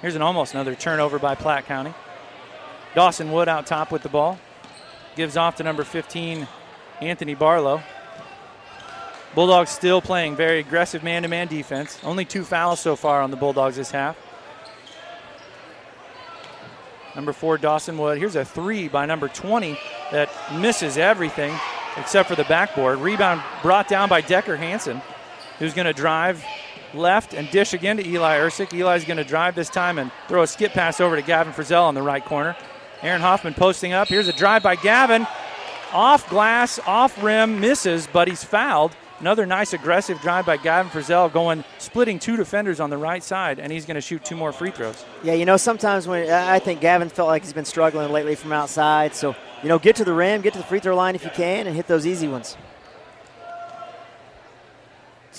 [0.00, 1.92] Here's an almost another turnover by Platte County.
[2.94, 4.38] Dawson Wood out top with the ball.
[5.14, 6.48] Gives off to number 15,
[7.02, 7.82] Anthony Barlow.
[9.34, 12.00] Bulldogs still playing very aggressive man to man defense.
[12.02, 14.16] Only two fouls so far on the Bulldogs this half.
[17.14, 18.18] Number four, Dawson Wood.
[18.18, 19.78] Here's a three by number 20
[20.12, 21.54] that misses everything
[21.96, 23.00] except for the backboard.
[23.00, 25.02] Rebound brought down by Decker Hansen,
[25.58, 26.42] who's going to drive
[26.94, 28.72] left and dish again to Eli Ursick.
[28.72, 31.82] Eli's going to drive this time and throw a skip pass over to Gavin Frizzell
[31.82, 32.56] on the right corner.
[33.02, 34.08] Aaron Hoffman posting up.
[34.08, 35.26] Here's a drive by Gavin.
[35.92, 38.94] Off glass, off rim, misses, but he's fouled.
[39.20, 43.58] Another nice aggressive drive by Gavin Frizzell going, splitting two defenders on the right side,
[43.58, 45.04] and he's going to shoot two more free throws.
[45.22, 48.52] Yeah, you know, sometimes when I think Gavin felt like he's been struggling lately from
[48.52, 49.14] outside.
[49.14, 51.30] So, you know, get to the rim, get to the free throw line if you
[51.30, 52.56] can, and hit those easy ones.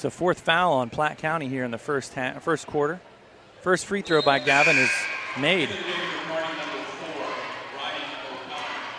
[0.02, 3.00] It's the fourth foul on Platte County here in the first ha- first quarter.
[3.62, 4.90] First free throw by Gavin is
[5.40, 5.70] made.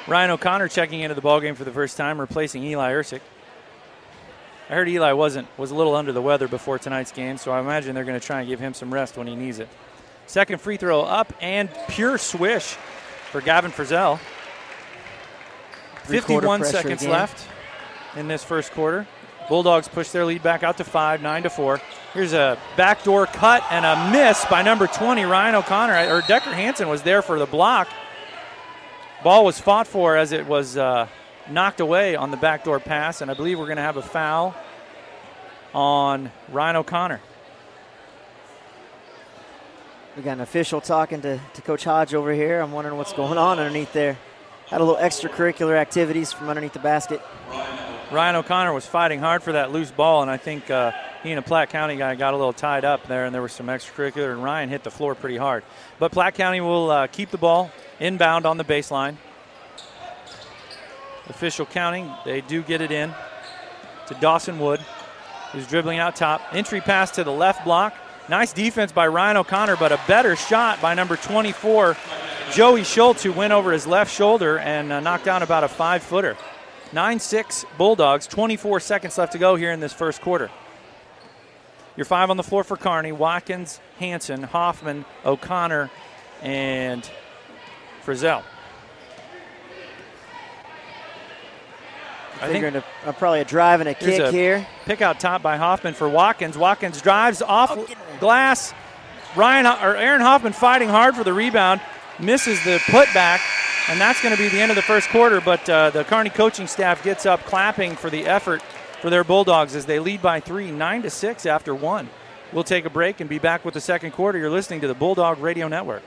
[0.06, 3.18] Ryan O'Connor checking into the ballgame for the first time, replacing Eli Ursick.
[4.70, 7.58] I heard Eli wasn't was a little under the weather before tonight's game, so I
[7.58, 9.68] imagine they're going to try and give him some rest when he needs it.
[10.28, 12.76] Second free throw up and pure swish
[13.32, 14.20] for Gavin Frizzell.
[16.04, 17.12] Three-quarter 51 seconds again.
[17.12, 17.48] left
[18.14, 19.08] in this first quarter.
[19.48, 21.81] Bulldogs push their lead back out to five, nine to four.
[22.14, 26.14] Here's a backdoor cut and a miss by number 20, Ryan O'Connor.
[26.14, 27.88] Or Decker Hansen was there for the block.
[29.22, 31.07] Ball was fought for as it was uh,
[31.48, 34.55] knocked away on the backdoor pass, and I believe we're going to have a foul
[35.74, 37.20] on Ryan O'Connor.
[40.16, 42.61] We got an official talking to, to Coach Hodge over here.
[42.61, 44.18] I'm wondering what's going on underneath there.
[44.66, 47.22] Had a little extracurricular activities from underneath the basket.
[48.12, 51.38] Ryan O'Connor was fighting hard for that loose ball, and I think uh, he and
[51.38, 54.33] a Platte County guy got a little tied up there, and there was some extracurricular,
[54.33, 55.64] and Ryan hit the floor pretty hard.
[55.98, 57.70] But Platte County will uh, keep the ball
[58.01, 59.16] inbound on the baseline.
[61.29, 63.14] Official counting, they do get it in
[64.09, 64.81] to Dawson Wood,
[65.53, 66.42] who's dribbling out top.
[66.53, 67.94] Entry pass to the left block.
[68.29, 71.96] Nice defense by Ryan O'Connor, but a better shot by number 24,
[72.53, 76.03] Joey Schultz, who went over his left shoulder and uh, knocked down about a five
[76.03, 76.37] footer.
[76.92, 80.50] 9 6 Bulldogs, 24 seconds left to go here in this first quarter.
[81.96, 85.90] Your five on the floor for Kearney Watkins, Hanson, Hoffman, O'Connor,
[86.42, 87.09] and
[88.05, 88.42] Frizzell.
[92.40, 94.66] I figuring a, a, probably a drive and a kick a here.
[94.85, 96.59] Pick out top by Hoffman for Watkins.
[96.59, 97.87] Watkins drives off oh,
[98.18, 98.74] glass.
[99.37, 101.81] Ryan or Aaron Hoffman fighting hard for the rebound,
[102.22, 103.40] misses the putback,
[103.88, 105.40] and that's going to be the end of the first quarter.
[105.40, 108.62] But uh, the Kearney coaching staff gets up, clapping for the effort
[109.00, 112.08] for their Bulldogs as they lead by three, nine to six after one.
[112.52, 114.38] We'll take a break and be back with the second quarter.
[114.38, 116.02] You're listening to the Bulldog Radio Network.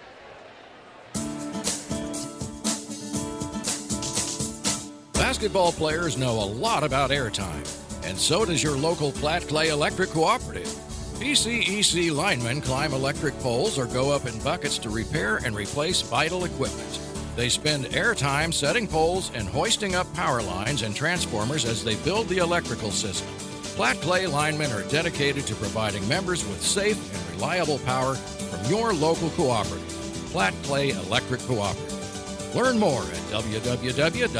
[5.14, 7.66] Basketball players know a lot about airtime,
[8.06, 10.74] and so does your local Platte Clay Electric Cooperative.
[11.16, 16.44] PCEC linemen climb electric poles or go up in buckets to repair and replace vital
[16.44, 17.00] equipment.
[17.38, 22.28] They spend airtime setting poles and hoisting up power lines and transformers as they build
[22.28, 23.30] the electrical system.
[23.76, 28.94] Platte Clay linemen are dedicated to providing members with safe and reliable power from your
[28.94, 29.88] local cooperative,
[30.32, 32.56] Platte Clay Electric Cooperative.
[32.56, 34.36] Learn more at www.pcec.coop.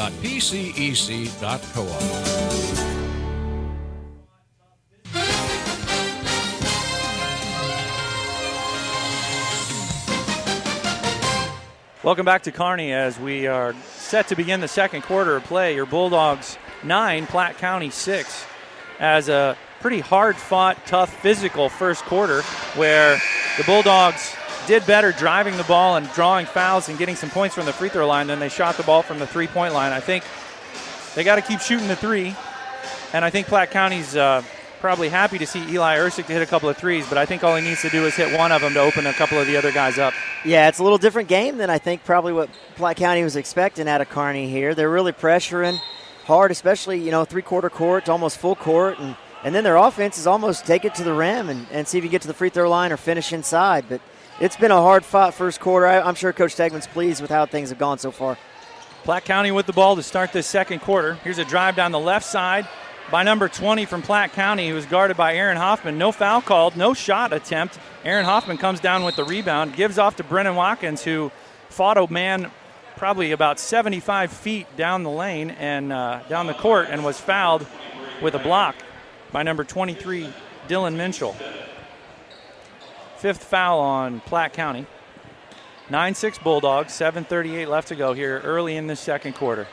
[12.06, 15.74] Welcome back to Kearney as we are set to begin the second quarter of play.
[15.74, 18.44] Your Bulldogs 9, Platte County 6.
[19.00, 22.42] As a pretty hard fought, tough, physical first quarter
[22.76, 23.20] where
[23.58, 24.36] the Bulldogs
[24.68, 27.88] did better driving the ball and drawing fouls and getting some points from the free
[27.88, 29.90] throw line than they shot the ball from the three point line.
[29.90, 30.22] I think
[31.16, 32.36] they got to keep shooting the three.
[33.14, 34.44] And I think Platte County's uh,
[34.86, 37.42] probably happy to see Eli Ursik to hit a couple of threes, but I think
[37.42, 39.48] all he needs to do is hit one of them to open a couple of
[39.48, 40.14] the other guys up.
[40.44, 43.88] Yeah, it's a little different game than I think probably what Platte County was expecting
[43.88, 44.76] out of Kearney here.
[44.76, 45.80] They're really pressuring
[46.24, 49.00] hard, especially, you know, three quarter court to almost full court.
[49.00, 51.98] And, and then their offense is almost take it to the rim and, and see
[51.98, 53.86] if you get to the free throw line or finish inside.
[53.88, 54.00] But
[54.38, 55.88] it's been a hard fought first quarter.
[55.88, 58.38] I, am sure Coach Stegman's pleased with how things have gone so far.
[59.02, 61.14] Platte County with the ball to start this second quarter.
[61.24, 62.68] Here's a drive down the left side
[63.10, 65.98] by number 20 from Platte County, who was guarded by Aaron Hoffman.
[65.98, 67.78] No foul called, no shot attempt.
[68.04, 71.30] Aaron Hoffman comes down with the rebound, gives off to Brennan Watkins, who
[71.68, 72.50] fought a man
[72.96, 77.66] probably about 75 feet down the lane and uh, down the court and was fouled
[78.22, 78.74] with a block
[79.30, 80.32] by number 23,
[80.66, 81.36] Dylan Minchell.
[83.18, 84.86] Fifth foul on Platte County.
[85.88, 89.68] 9 6 Bulldogs, 7.38 left to go here early in the second quarter.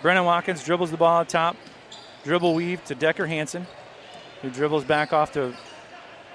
[0.00, 1.56] Brennan Watkins dribbles the ball out top,
[2.24, 3.66] dribble weave to Decker Hanson,
[4.42, 5.54] who dribbles back off to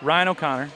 [0.01, 0.69] Ryan O'Connor.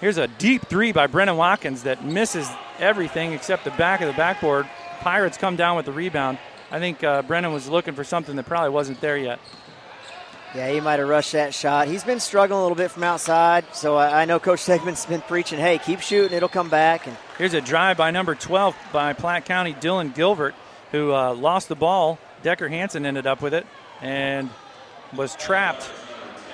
[0.00, 4.14] Here's a deep three by Brennan Watkins that misses everything except the back of the
[4.14, 4.66] backboard.
[5.00, 6.38] Pirates come down with the rebound.
[6.70, 9.40] I think uh, Brennan was looking for something that probably wasn't there yet.
[10.54, 11.86] Yeah, he might have rushed that shot.
[11.86, 15.20] He's been struggling a little bit from outside, so I, I know Coach Stegman's been
[15.20, 17.06] preaching, hey, keep shooting, it'll come back.
[17.06, 20.54] And Here's a drive by number 12 by Platte County, Dylan Gilbert,
[20.90, 22.18] who uh, lost the ball.
[22.42, 23.66] Decker Hanson ended up with it
[24.00, 24.50] and
[25.14, 25.90] was trapped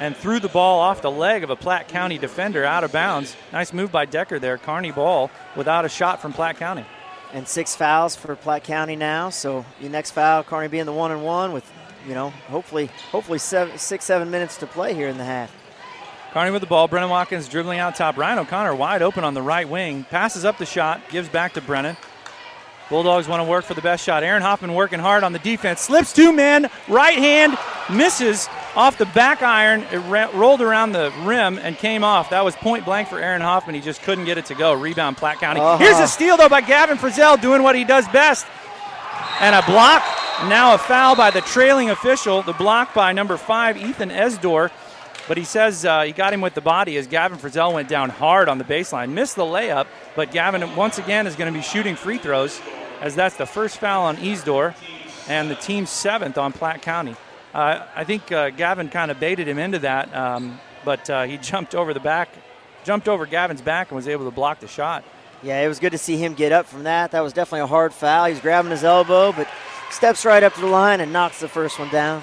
[0.00, 3.35] and threw the ball off the leg of a Platte County defender out of bounds.
[3.52, 4.59] Nice move by Decker there.
[4.59, 6.85] Kearney ball without a shot from Platte County.
[7.32, 9.30] And six fouls for Platte County now.
[9.30, 11.70] So the next foul, Kearney being the one and one with
[12.06, 15.52] you know, hopefully, hopefully seven, six, seven minutes to play here in the half.
[16.32, 16.87] Kearney with the ball.
[16.87, 18.16] Brennan Watkins dribbling out top.
[18.16, 20.04] Ryan O'Connor wide open on the right wing.
[20.04, 21.96] Passes up the shot, gives back to Brennan.
[22.88, 24.22] Bulldogs want to work for the best shot.
[24.22, 25.81] Aaron Hoffman working hard on the defense.
[25.81, 27.59] Slips two men, right hand,
[27.90, 29.83] misses off the back iron.
[29.90, 32.31] It ra- rolled around the rim and came off.
[32.31, 33.75] That was point blank for Aaron Hoffman.
[33.75, 34.72] He just couldn't get it to go.
[34.72, 35.61] Rebound, Platte County.
[35.61, 35.79] Uh-huh.
[35.79, 38.46] Here's a steal, though, by Gavin Frizzell doing what he does best.
[39.40, 40.05] And a block
[40.44, 42.42] now a foul by the trailing official.
[42.42, 44.70] The block by number five, Ethan Esdor.
[45.29, 48.11] But he says uh, he got him with the body as Gavin Frizzell went down
[48.11, 49.11] hard on the baseline.
[49.11, 52.60] Missed the layup, but Gavin once again is going to be shooting free throws
[53.01, 54.75] as that's the first foul on Esdor
[55.29, 57.17] and the team's seventh on Platte County.
[57.55, 61.37] Uh, I think uh, Gavin kind of baited him into that, um, but uh, he
[61.42, 62.29] jumped over the back,
[62.85, 65.05] jumped over Gavin's back and was able to block the shot.
[65.42, 67.13] Yeah, it was good to see him get up from that.
[67.13, 68.27] That was definitely a hard foul.
[68.27, 69.49] He's grabbing his elbow, but
[69.90, 72.23] steps right up to the line and knocks the first one down.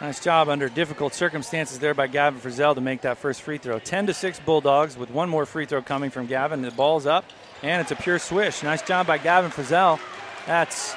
[0.00, 3.78] Nice job under difficult circumstances there by Gavin Frizzell to make that first free throw.
[3.78, 6.62] 10 to 6 Bulldogs with one more free throw coming from Gavin.
[6.62, 7.24] The ball's up,
[7.62, 8.62] and it's a pure swish.
[8.62, 10.00] Nice job by Gavin Frizzell.
[10.46, 10.94] That's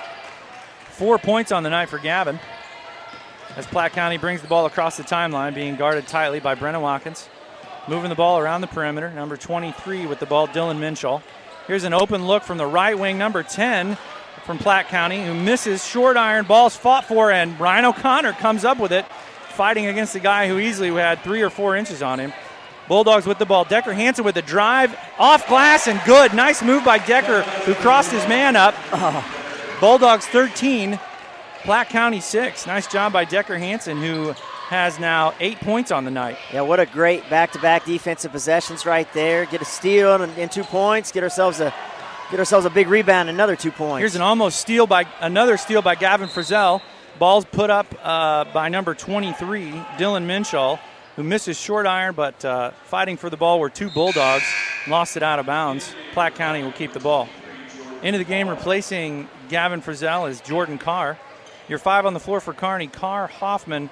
[0.89, 2.39] four points on the night for Gavin.
[3.55, 7.27] As Platte County brings the ball across the timeline, being guarded tightly by Brennan Watkins.
[7.87, 9.09] Moving the ball around the perimeter.
[9.11, 11.21] Number 23 with the ball, Dylan Minshall.
[11.67, 13.97] Here's an open look from the right wing, number 10
[14.45, 16.45] from Platte County, who misses short iron.
[16.45, 19.05] Ball's fought for, and Ryan O'Connor comes up with it,
[19.49, 22.31] fighting against the guy who easily had three or four inches on him.
[22.87, 23.65] Bulldogs with the ball.
[23.65, 26.33] Decker Hansen with the drive, off glass and good.
[26.33, 28.75] Nice move by Decker, who crossed his man up.
[29.79, 30.99] Bulldogs 13,
[31.63, 32.65] Platte County 6.
[32.65, 34.33] Nice job by Decker Hansen, who
[34.69, 36.37] has now eight points on the night.
[36.51, 39.45] Yeah, what a great back-to-back defensive possessions right there.
[39.45, 41.11] Get a steal and, and two points.
[41.11, 41.73] Get ourselves a
[42.29, 43.99] get ourselves a big rebound, another two points.
[43.99, 46.81] Here's an almost steal by another steal by Gavin Frizzell.
[47.17, 50.79] Ball's put up uh, by number 23, Dylan Minshall,
[51.17, 54.45] who misses short iron, but uh, fighting for the ball were two Bulldogs.
[54.87, 55.93] Lost it out of bounds.
[56.13, 57.27] Platte County will keep the ball.
[58.03, 61.17] Into the game, replacing Gavin Frizzell is Jordan Carr.
[61.67, 63.89] Your five on the floor for Kearney: Carr, Hoffman,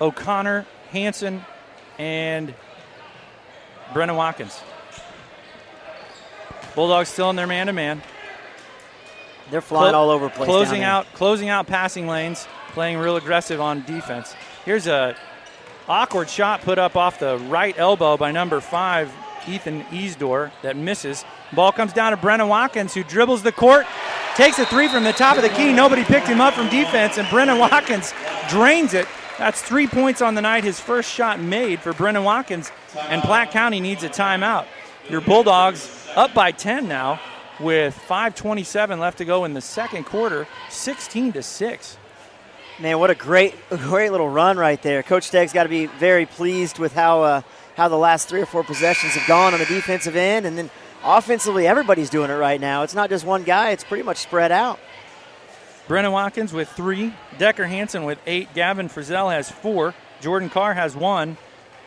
[0.00, 1.44] O'Connor, Hanson,
[1.96, 2.52] and
[3.94, 4.60] Brennan Watkins.
[6.74, 8.02] Bulldogs still in their man-to-man.
[9.50, 10.48] They're flying all over place.
[10.48, 14.34] Closing out, closing out passing lanes, playing real aggressive on defense.
[14.64, 15.16] Here's a
[15.88, 19.12] awkward shot put up off the right elbow by number five,
[19.48, 21.24] Ethan Easdor, that misses.
[21.52, 23.86] Ball comes down to Brennan Watkins, who dribbles the court,
[24.34, 25.72] takes a three from the top of the key.
[25.72, 28.12] Nobody picked him up from defense, and Brennan Watkins
[28.48, 29.06] drains it.
[29.38, 30.64] That's three points on the night.
[30.64, 32.72] His first shot made for Brennan Watkins,
[33.08, 34.66] and Platte County needs a timeout.
[35.08, 37.20] Your Bulldogs up by 10 now
[37.60, 41.98] with 5:27 left to go in the second quarter, 16 to six.
[42.78, 45.02] Man, what a great, great little run right there.
[45.02, 47.42] Coach Stegg's got to be very pleased with how uh,
[47.74, 50.70] how the last three or four possessions have gone on the defensive end, and then
[51.02, 52.82] offensively, everybody's doing it right now.
[52.82, 54.78] It's not just one guy; it's pretty much spread out.
[55.88, 60.94] Brennan Watkins with three, Decker Hansen with eight, Gavin Frizzell has four, Jordan Carr has
[60.94, 61.38] one,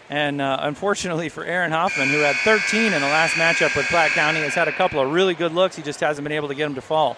[0.10, 4.12] and uh, unfortunately for Aaron Hoffman, who had 13 in the last matchup with Platte
[4.12, 5.76] County, has had a couple of really good looks.
[5.76, 7.16] He just hasn't been able to get them to fall.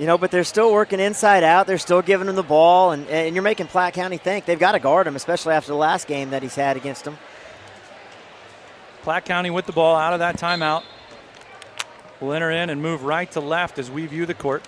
[0.00, 1.66] You know, but they're still working inside out.
[1.66, 4.72] They're still giving him the ball, and, and you're making Platte County think they've got
[4.72, 7.18] to guard him, especially after the last game that he's had against them.
[9.02, 10.84] Platte County with the ball out of that timeout.
[12.18, 14.66] We'll enter in and move right to left as we view the court.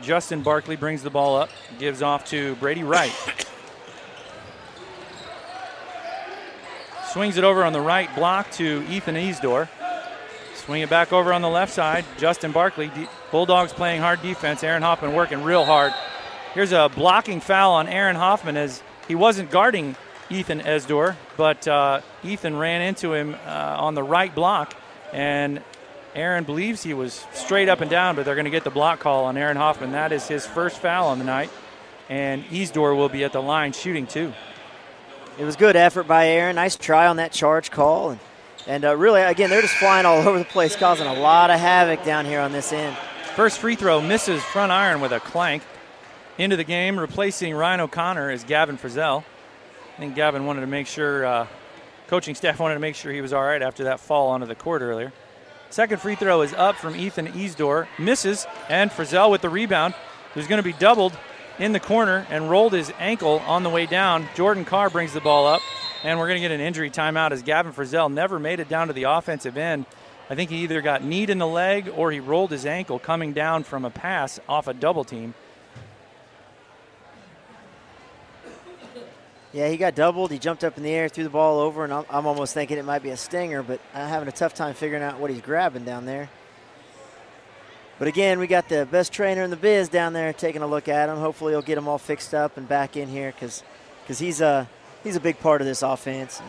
[0.00, 1.50] Justin Barkley brings the ball up,
[1.80, 3.12] gives off to Brady Wright.
[7.12, 9.68] Swings it over on the right block to Ethan Easdor.
[10.66, 12.04] Swing it back over on the left side.
[12.18, 12.90] Justin Barkley.
[13.30, 14.64] Bulldogs playing hard defense.
[14.64, 15.94] Aaron Hoffman working real hard.
[16.54, 19.94] Here's a blocking foul on Aaron Hoffman as he wasn't guarding
[20.28, 24.74] Ethan Esdor, but uh, Ethan ran into him uh, on the right block,
[25.12, 25.62] and
[26.16, 28.98] Aaron believes he was straight up and down, but they're going to get the block
[28.98, 29.92] call on Aaron Hoffman.
[29.92, 31.50] That is his first foul on the night,
[32.08, 34.32] and Esdor will be at the line shooting two.
[35.38, 36.56] It was good effort by Aaron.
[36.56, 38.20] Nice try on that charge call, and
[38.66, 41.60] and uh, really, again, they're just flying all over the place, causing a lot of
[41.60, 42.96] havoc down here on this end.
[43.34, 45.62] First free throw misses front iron with a clank.
[46.38, 49.24] Into the game, replacing Ryan O'Connor is Gavin Frizzell.
[49.94, 51.46] I think Gavin wanted to make sure, uh,
[52.08, 54.54] coaching staff wanted to make sure he was all right after that fall onto the
[54.54, 55.12] court earlier.
[55.70, 59.94] Second free throw is up from Ethan Easdor, misses, and Frizzell with the rebound,
[60.34, 61.16] who's going to be doubled
[61.58, 64.28] in the corner and rolled his ankle on the way down.
[64.34, 65.62] Jordan Carr brings the ball up,
[66.06, 68.86] and we're going to get an injury timeout as Gavin Frizzell never made it down
[68.86, 69.86] to the offensive end.
[70.30, 73.32] I think he either got kneed in the leg or he rolled his ankle coming
[73.32, 75.34] down from a pass off a double team.
[79.52, 80.30] Yeah, he got doubled.
[80.30, 82.78] He jumped up in the air, threw the ball over, and I'm, I'm almost thinking
[82.78, 85.40] it might be a stinger, but I'm having a tough time figuring out what he's
[85.40, 86.30] grabbing down there.
[87.98, 90.86] But again, we got the best trainer in the biz down there taking a look
[90.86, 91.16] at him.
[91.16, 93.64] Hopefully, he'll get him all fixed up and back in here because
[94.20, 94.68] he's a
[95.06, 96.42] he's a big part of this offense,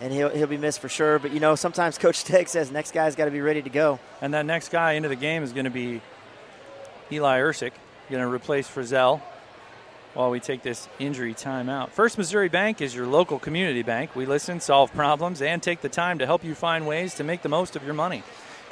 [0.00, 1.18] and, he'll he'll be missed for sure.
[1.18, 3.98] But you know, sometimes Coach Steg says next guy's got to be ready to go.
[4.20, 6.00] And that next guy into the game is going to be
[7.10, 7.72] Eli Ursick,
[8.10, 9.20] going to replace Frizzell
[10.14, 11.90] while we take this injury timeout.
[11.90, 14.14] First Missouri Bank is your local community bank.
[14.14, 17.40] We listen, solve problems, and take the time to help you find ways to make
[17.40, 18.22] the most of your money.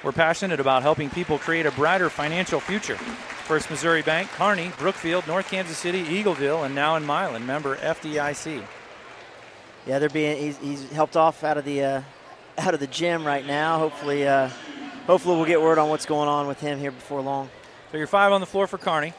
[0.05, 2.97] We're passionate about helping people create a brighter financial future.
[2.97, 7.45] First Missouri Bank, Kearney, Brookfield, North Kansas City, Eagleville, and now in Milan.
[7.45, 8.63] Member FDIC.
[9.91, 12.03] Yeah, they're being he's, he's helped off out of the uh,
[12.59, 13.81] out of the gym right now.
[13.81, 14.49] Hopefully, uh,
[15.09, 17.51] hopefully we'll get word on what's going on with him here before long.
[17.91, 19.15] So you're five on the floor for Kearney.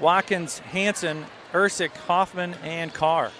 [0.00, 3.32] Watkins, Hanson, Ursick, Hoffman, and Carr.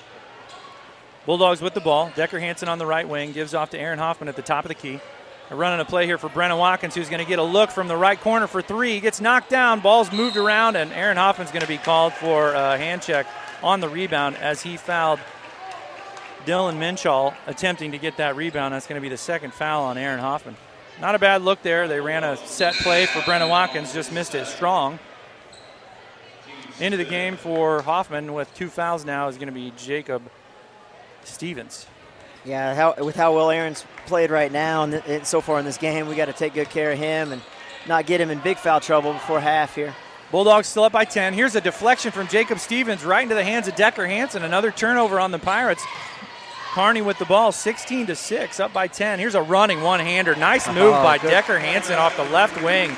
[1.24, 2.12] Bulldogs with the ball.
[2.14, 4.68] Decker Hanson on the right wing gives off to Aaron Hoffman at the top of
[4.68, 5.00] the key.
[5.48, 7.88] They're running a play here for Brennan Watkins, who's going to get a look from
[7.88, 8.92] the right corner for three.
[8.92, 12.52] He gets knocked down, ball's moved around, and Aaron Hoffman's going to be called for
[12.52, 13.26] a hand check
[13.62, 15.18] on the rebound as he fouled
[16.46, 18.72] Dylan Minchall attempting to get that rebound.
[18.72, 20.56] That's going to be the second foul on Aaron Hoffman.
[21.00, 21.88] Not a bad look there.
[21.88, 24.98] They ran a set play for Brennan Watkins, just missed it strong.
[26.78, 30.22] Into the game for Hoffman with two fouls now is going to be Jacob
[31.24, 31.86] Stevens.
[32.44, 35.78] Yeah, how, with how well Aaron's played right now and, th- so far in this
[35.78, 37.42] game, we got to take good care of him and
[37.88, 39.94] not get him in big foul trouble before half here.
[40.30, 41.34] Bulldogs still up by 10.
[41.34, 44.44] Here's a deflection from Jacob Stevens right into the hands of Decker Hanson.
[44.44, 45.84] Another turnover on the Pirates.
[46.76, 49.18] Kearney with the ball, 16 to 6, up by 10.
[49.18, 50.36] Here's a running one-hander.
[50.36, 51.30] Nice move oh, by good.
[51.30, 52.94] Decker Hanson off the left wing.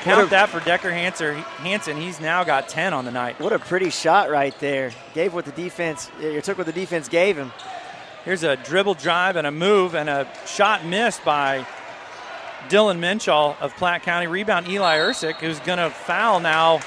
[0.00, 1.96] Count a, that for Decker Hansen.
[1.96, 3.38] He's now got 10 on the night.
[3.38, 4.90] What a pretty shot right there.
[5.14, 7.52] Gave what the defense, you took what the defense gave him.
[8.24, 11.64] Here's a dribble drive and a move and a shot missed by
[12.68, 14.26] Dylan Minchall of Platte County.
[14.26, 16.80] Rebound Eli Ursick, who's going to foul now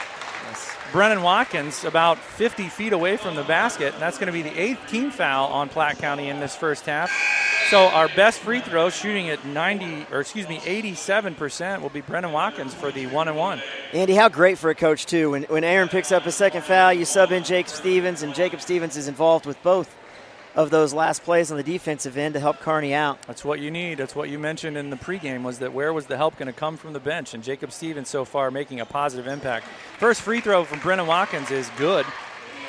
[0.91, 3.93] Brennan Watkins about 50 feet away from the basket.
[3.93, 6.85] And that's going to be the eighth team foul on Platte County in this first
[6.85, 7.11] half.
[7.69, 12.33] So our best free throw, shooting at 90 or excuse me 87%, will be Brennan
[12.33, 13.61] Watkins for the one and one.
[13.93, 15.31] Andy, how great for a coach too.
[15.31, 18.59] When when Aaron picks up a second foul, you sub in Jake Stevens, and Jacob
[18.59, 19.95] Stevens is involved with both
[20.55, 23.21] of those last plays on the defensive end to help Kearney out.
[23.23, 23.97] That's what you need.
[23.97, 26.53] That's what you mentioned in the pregame was that where was the help going to
[26.53, 27.33] come from the bench?
[27.33, 29.65] And Jacob Stevens so far making a positive impact.
[29.97, 32.05] First free throw from Brennan Watkins is good.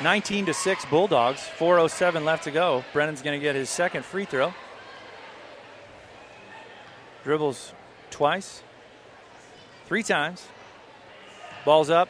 [0.03, 1.43] 19 to 6 Bulldogs.
[1.57, 2.85] 407 left to go.
[2.93, 4.55] Brennan's going to get his second free throw.
[7.25, 7.73] Dribbles
[8.11, 8.63] twice.
[9.87, 10.47] Three times.
[11.65, 12.09] Ball's up.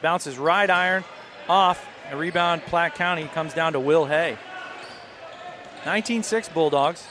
[0.00, 1.04] Bounces right iron
[1.48, 1.84] off.
[2.10, 4.38] A rebound Platte County comes down to Will Hay.
[5.84, 7.06] 19 6 Bulldogs.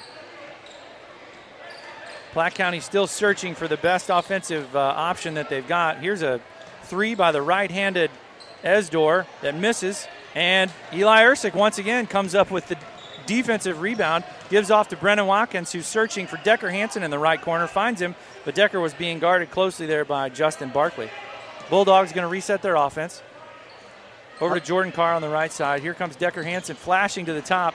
[2.34, 6.00] Platte County still searching for the best offensive uh, option that they've got.
[6.00, 6.40] Here's a
[6.84, 8.12] three by the right handed
[8.64, 10.08] Esdor that misses.
[10.36, 12.78] And Eli Ursick once again comes up with the
[13.26, 17.42] defensive rebound, gives off to Brennan Watkins, who's searching for Decker Hanson in the right
[17.42, 18.16] corner, finds him,
[18.46, 21.10] but Decker was being guarded closely there by Justin Barkley.
[21.70, 23.22] Bulldogs going to reset their offense.
[24.40, 25.82] Over to Jordan Carr on the right side.
[25.82, 27.74] Here comes Decker Hanson flashing to the top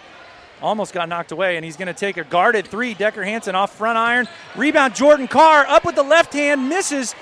[0.62, 2.94] almost got knocked away, and he's going to take a guarded three.
[2.94, 4.28] Decker Hanson off front iron.
[4.56, 7.14] Rebound, Jordan Carr up with the left hand, misses,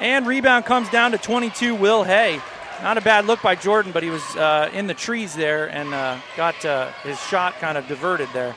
[0.00, 2.40] and rebound comes down to 22, Will Hay.
[2.82, 5.92] Not a bad look by Jordan, but he was uh, in the trees there and
[5.92, 8.54] uh, got uh, his shot kind of diverted there.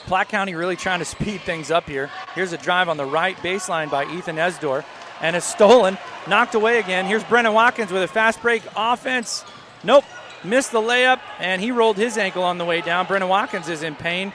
[0.00, 2.10] Platte County really trying to speed things up here.
[2.34, 4.84] Here's a drive on the right baseline by Ethan Esdor,
[5.20, 5.96] and is stolen,
[6.28, 7.06] knocked away again.
[7.06, 9.44] Here's Brennan Watkins with a fast break offense.
[9.82, 10.04] Nope,
[10.44, 13.06] missed the layup, and he rolled his ankle on the way down.
[13.06, 14.32] Brennan Watkins is in pain.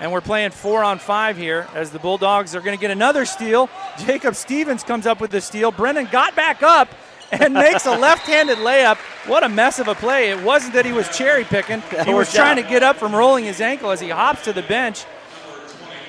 [0.00, 3.26] And we're playing four on five here as the Bulldogs are going to get another
[3.26, 3.68] steal.
[3.98, 5.70] Jacob Stevens comes up with the steal.
[5.70, 6.88] Brennan got back up
[7.30, 8.96] and makes a left handed layup.
[9.28, 10.30] What a mess of a play.
[10.30, 13.44] It wasn't that he was cherry picking, he was trying to get up from rolling
[13.44, 15.04] his ankle as he hops to the bench.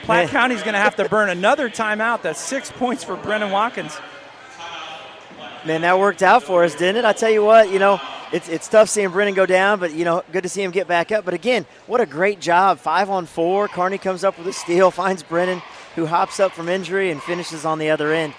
[0.03, 2.21] Platte County's going to have to burn another timeout.
[2.21, 3.97] That's six points for Brennan Watkins.
[5.65, 7.05] Man, that worked out for us, didn't it?
[7.05, 8.01] I tell you what, you know,
[8.31, 10.87] it's, it's tough seeing Brennan go down, but you know, good to see him get
[10.87, 11.25] back up.
[11.25, 12.79] But again, what a great job.
[12.79, 13.67] Five on four.
[13.67, 15.61] Kearney comes up with a steal, finds Brennan,
[15.95, 18.33] who hops up from injury and finishes on the other end.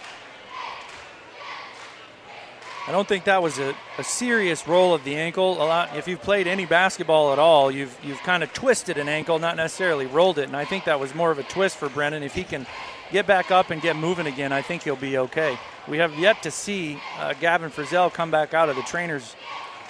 [2.85, 5.53] I don't think that was a, a serious roll of the ankle.
[5.53, 9.09] A lot, if you've played any basketball at all, you've you've kind of twisted an
[9.09, 10.49] ankle, not necessarily rolled it.
[10.49, 12.25] And I think that was more of a twist for Brennan.
[12.25, 12.67] If he can
[13.13, 15.57] get back up and get moving again, I think he'll be okay.
[15.87, 19.37] We have yet to see uh, Gavin Frizzell come back out of the trainer's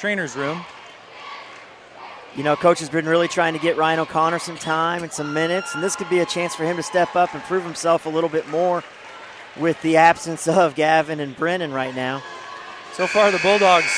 [0.02, 0.60] trainer's room.
[2.34, 5.32] You know, coach has been really trying to get Ryan O'Connor some time and some
[5.32, 8.04] minutes, and this could be a chance for him to step up and prove himself
[8.04, 8.82] a little bit more
[9.56, 12.20] with the absence of Gavin and Brennan right now.
[12.94, 13.96] So far, the Bulldogs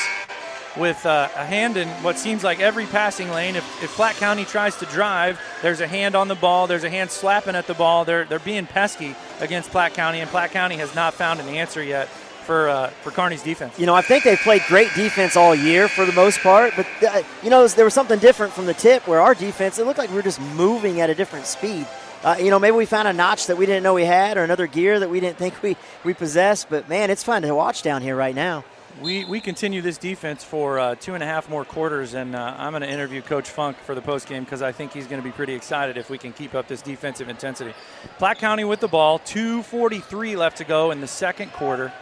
[0.76, 3.56] with uh, a hand in what seems like every passing lane.
[3.56, 6.66] If, if Platte County tries to drive, there's a hand on the ball.
[6.66, 8.04] There's a hand slapping at the ball.
[8.04, 11.82] They're, they're being pesky against Platte County, and Platte County has not found an answer
[11.82, 12.10] yet
[12.44, 13.78] for uh, for Kearney's defense.
[13.78, 16.86] You know, I think they've played great defense all year for the most part, but
[17.02, 19.98] uh, you know, there was something different from the tip where our defense it looked
[19.98, 21.86] like we were just moving at a different speed.
[22.22, 24.44] Uh, you know, maybe we found a notch that we didn't know we had, or
[24.44, 26.68] another gear that we didn't think we we possessed.
[26.70, 28.64] But man, it's fun to watch down here right now.
[29.02, 32.54] We, we continue this defense for uh, two and a half more quarters, and uh,
[32.56, 35.20] I'm going to interview Coach Funk for the post game because I think he's going
[35.20, 37.74] to be pretty excited if we can keep up this defensive intensity.
[38.18, 41.92] Platte County with the ball, 2:43 left to go in the second quarter.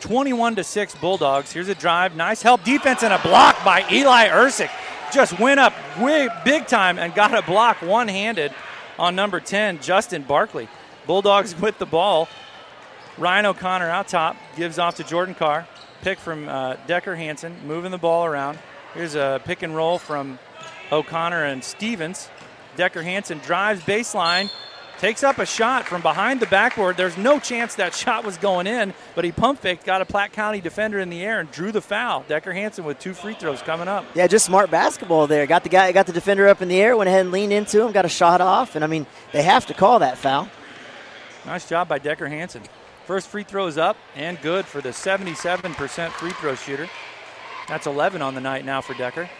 [0.00, 1.52] 21 to 6 Bulldogs.
[1.52, 2.16] Here's a drive.
[2.16, 4.70] Nice help defense and a block by Eli Ursick.
[5.12, 8.52] Just went up way, big time and got a block one handed
[8.98, 10.68] on number 10, Justin Barkley.
[11.06, 12.28] Bulldogs with the ball.
[13.18, 15.66] Ryan O'Connor out top, gives off to Jordan Carr.
[16.02, 18.58] Pick from uh, Decker Hansen, moving the ball around.
[18.94, 20.38] Here's a pick and roll from
[20.90, 22.30] O'Connor and Stevens.
[22.76, 24.50] Decker Hansen drives baseline,
[25.00, 26.98] takes up a shot from behind the backboard.
[26.98, 30.32] There's no chance that shot was going in, but he pump faked, got a Platte
[30.32, 32.22] County defender in the air, and drew the foul.
[32.28, 34.04] Decker Hansen with two free throws coming up.
[34.14, 35.46] Yeah, just smart basketball there.
[35.46, 37.82] Got the guy, got the defender up in the air, went ahead and leaned into
[37.82, 40.48] him, got a shot off, and I mean they have to call that foul.
[41.46, 42.62] Nice job by Decker Hansen.
[43.06, 46.88] First free throw is up and good for the 77% free throw shooter.
[47.68, 49.30] That's 11 on the night now for Decker.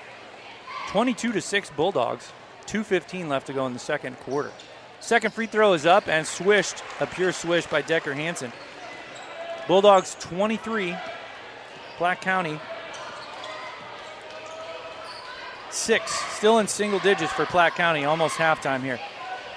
[0.88, 2.32] 22 to 6 Bulldogs.
[2.66, 4.52] 2.15 left to go in the second quarter.
[5.00, 8.52] Second free throw is up and swished, a pure swish by Decker Hansen.
[9.66, 10.94] Bulldogs 23,
[11.96, 12.60] Platte County
[15.70, 16.10] 6.
[16.10, 19.00] Still in single digits for Platte County, almost halftime here.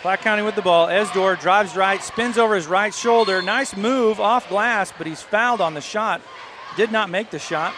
[0.01, 0.87] Platte County with the ball.
[0.87, 3.41] Esdor drives right, spins over his right shoulder.
[3.41, 6.21] Nice move off glass, but he's fouled on the shot.
[6.75, 7.73] Did not make the shot.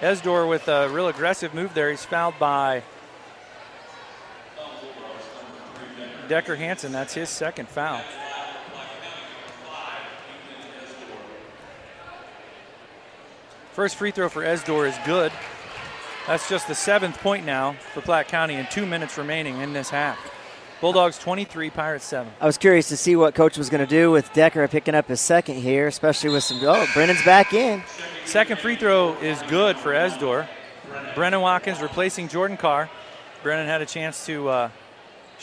[0.00, 1.90] Esdor with a real aggressive move there.
[1.90, 2.82] He's fouled by
[6.28, 6.92] Decker Hansen.
[6.92, 8.00] That's his second foul.
[13.72, 15.32] First free throw for Esdor is good.
[16.26, 19.90] That's just the seventh point now for Platte County and two minutes remaining in this
[19.90, 20.18] half.
[20.80, 22.32] Bulldogs 23, Pirates 7.
[22.40, 25.08] I was curious to see what coach was going to do with Decker picking up
[25.08, 26.60] his second here, especially with some.
[26.62, 27.82] Oh, Brennan's back in.
[28.26, 30.46] Second free throw is good for Esdor.
[31.14, 32.88] Brennan Watkins replacing Jordan Carr.
[33.42, 34.70] Brennan had a chance to uh,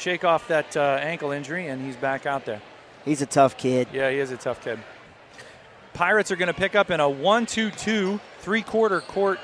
[0.02, 2.60] shake off that uh, ankle injury, and he's back out there.
[3.06, 3.88] He's a tough kid.
[3.94, 4.80] Yeah, he is a tough kid.
[5.94, 9.40] Pirates are going to pick up in a 1 2 2 three quarter court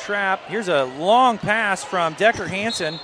[0.00, 0.40] trap.
[0.48, 2.98] Here's a long pass from Decker Hansen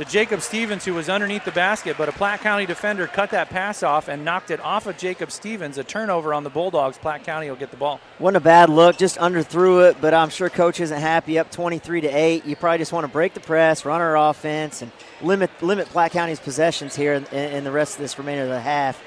[0.00, 3.50] to Jacob Stevens, who was underneath the basket, but a Platte County defender cut that
[3.50, 5.76] pass off and knocked it off of Jacob Stevens.
[5.76, 6.96] A turnover on the Bulldogs.
[6.96, 8.00] Platte County will get the ball.
[8.18, 11.38] Wasn't a bad look, just underthrew it, but I'm sure coach isn't happy.
[11.38, 12.46] Up 23 to 8.
[12.46, 14.90] You probably just want to break the press, run our offense, and
[15.20, 18.58] limit limit Platte County's possessions here in, in the rest of this remainder of the
[18.58, 18.98] half.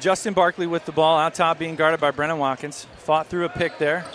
[0.00, 2.86] Justin Barkley with the ball out top, being guarded by Brennan Watkins.
[2.96, 4.06] Fought through a pick there.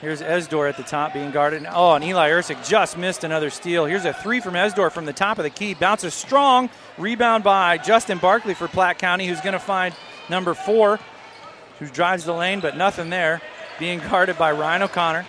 [0.00, 1.66] Here's Esdor at the top being guarded.
[1.68, 3.84] Oh, and Eli Ursick just missed another steal.
[3.84, 5.74] Here's a three from Esdor from the top of the key.
[5.74, 6.70] Bounces strong.
[6.98, 9.92] Rebound by Justin Barkley for Platte County, who's going to find
[10.30, 11.00] number four,
[11.80, 13.42] who drives the lane, but nothing there.
[13.80, 15.26] Being guarded by Ryan O'Connor.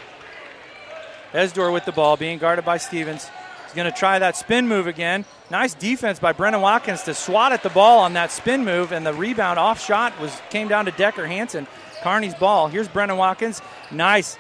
[1.34, 3.28] Esdor with the ball, being guarded by Stevens.
[3.66, 5.26] He's going to try that spin move again.
[5.50, 9.04] Nice defense by Brennan Watkins to swat at the ball on that spin move, and
[9.04, 11.66] the rebound off shot was came down to Decker Hansen.
[12.04, 12.68] Kearney's ball.
[12.68, 13.62] Here's Brennan Watkins.
[13.92, 14.38] Nice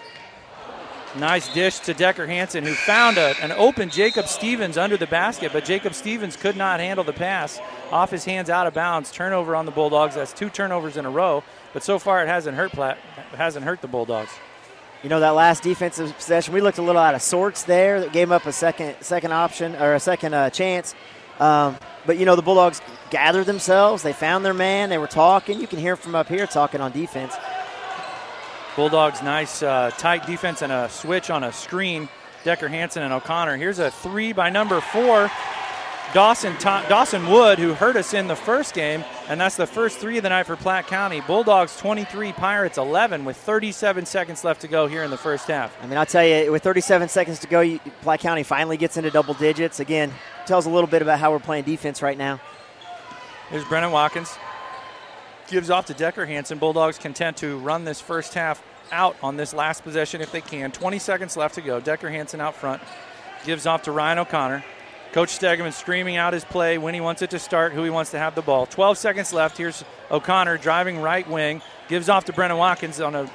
[1.17, 5.51] Nice dish to Decker Hansen, who found a, an open Jacob Stevens under the basket,
[5.51, 7.59] but Jacob Stevens could not handle the pass.
[7.91, 9.11] Off his hands, out of bounds.
[9.11, 10.13] Turnover on the Bulldogs.
[10.13, 11.43] That's two turnovers in a row,
[11.73, 12.99] but so far it hasn't hurt Platte,
[13.33, 14.31] hasn't hurt the Bulldogs.
[15.01, 18.01] You know that last defensive possession, we looked a little out of sorts there.
[18.01, 20.93] That gave up a second second option or a second uh, chance.
[21.39, 24.03] Um, but you know the Bulldogs gathered themselves.
[24.03, 24.89] They found their man.
[24.89, 25.59] They were talking.
[25.59, 27.35] You can hear from up here talking on defense.
[28.75, 32.07] Bulldogs, nice uh, tight defense and a switch on a screen.
[32.43, 33.57] Decker Hansen and O'Connor.
[33.57, 35.29] Here's a three by number four,
[36.13, 40.17] Dawson Dawson Wood, who hurt us in the first game, and that's the first three
[40.17, 41.21] of the night for Platte County.
[41.21, 45.75] Bulldogs 23, Pirates 11, with 37 seconds left to go here in the first half.
[45.83, 48.97] I mean, I'll tell you, with 37 seconds to go, you, Platte County finally gets
[48.97, 49.79] into double digits.
[49.79, 50.13] Again,
[50.45, 52.39] tells a little bit about how we're playing defense right now.
[53.49, 54.37] Here's Brennan Watkins.
[55.49, 56.59] Gives off to Decker Hansen.
[56.59, 60.71] Bulldogs content to run this first half out on this last possession if they can.
[60.71, 61.79] 20 seconds left to go.
[61.79, 62.81] Decker Hansen out front.
[63.45, 64.63] Gives off to Ryan O'Connor.
[65.11, 68.11] Coach Stegeman screaming out his play when he wants it to start, who he wants
[68.11, 68.67] to have the ball.
[68.67, 69.57] 12 seconds left.
[69.57, 71.63] Here's O'Connor driving right wing.
[71.87, 73.27] Gives off to Brennan Watkins on a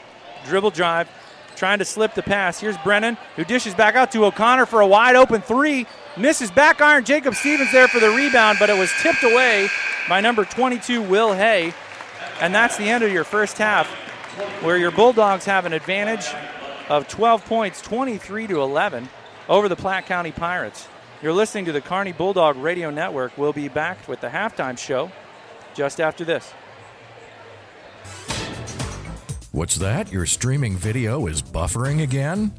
[0.46, 1.08] dribble drive,
[1.56, 2.60] trying to slip the pass.
[2.60, 5.84] Here's Brennan, who dishes back out to O'Connor for a wide open three.
[6.16, 7.04] Misses back iron.
[7.04, 9.68] Jacob Stevens there for the rebound, but it was tipped away
[10.08, 11.74] by number 22, Will Hay.
[12.40, 13.88] And that's the end of your first half
[14.62, 16.26] where your Bulldogs have an advantage
[16.88, 19.08] of 12 points, 23 to 11,
[19.48, 20.88] over the Platte County Pirates.
[21.22, 23.38] You're listening to the Kearney Bulldog Radio Network.
[23.38, 25.10] We'll be back with the halftime show
[25.74, 26.52] just after this.
[29.52, 30.12] What's that?
[30.12, 32.52] Your streaming video is buffering again?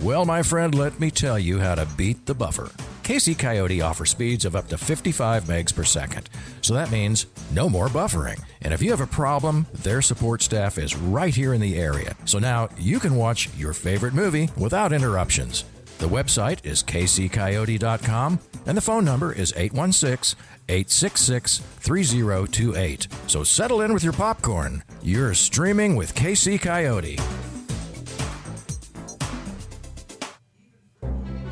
[0.00, 2.70] Well, my friend, let me tell you how to beat the buffer.
[3.02, 6.30] KC Coyote offers speeds of up to 55 megs per second.
[6.60, 8.40] So that means no more buffering.
[8.60, 12.16] And if you have a problem, their support staff is right here in the area.
[12.24, 15.64] So now you can watch your favorite movie without interruptions.
[15.98, 20.38] The website is kccoyote.com and the phone number is 816
[20.68, 23.08] 866 3028.
[23.26, 24.84] So settle in with your popcorn.
[25.02, 27.18] You're streaming with KC Coyote.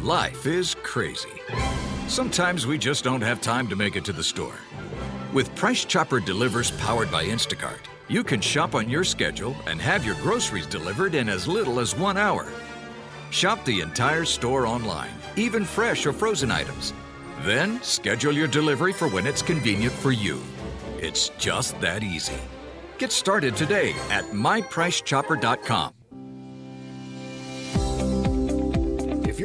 [0.03, 1.43] Life is crazy.
[2.09, 4.59] Sometimes we just don't have time to make it to the store.
[5.35, 10.07] With Price Chopper Delivers powered by Instacart, you can shop on your schedule and have
[10.07, 12.49] your groceries delivered in as little as one hour.
[13.29, 16.95] Shop the entire store online, even fresh or frozen items.
[17.43, 20.41] Then schedule your delivery for when it's convenient for you.
[20.97, 22.41] It's just that easy.
[22.97, 25.93] Get started today at mypricechopper.com.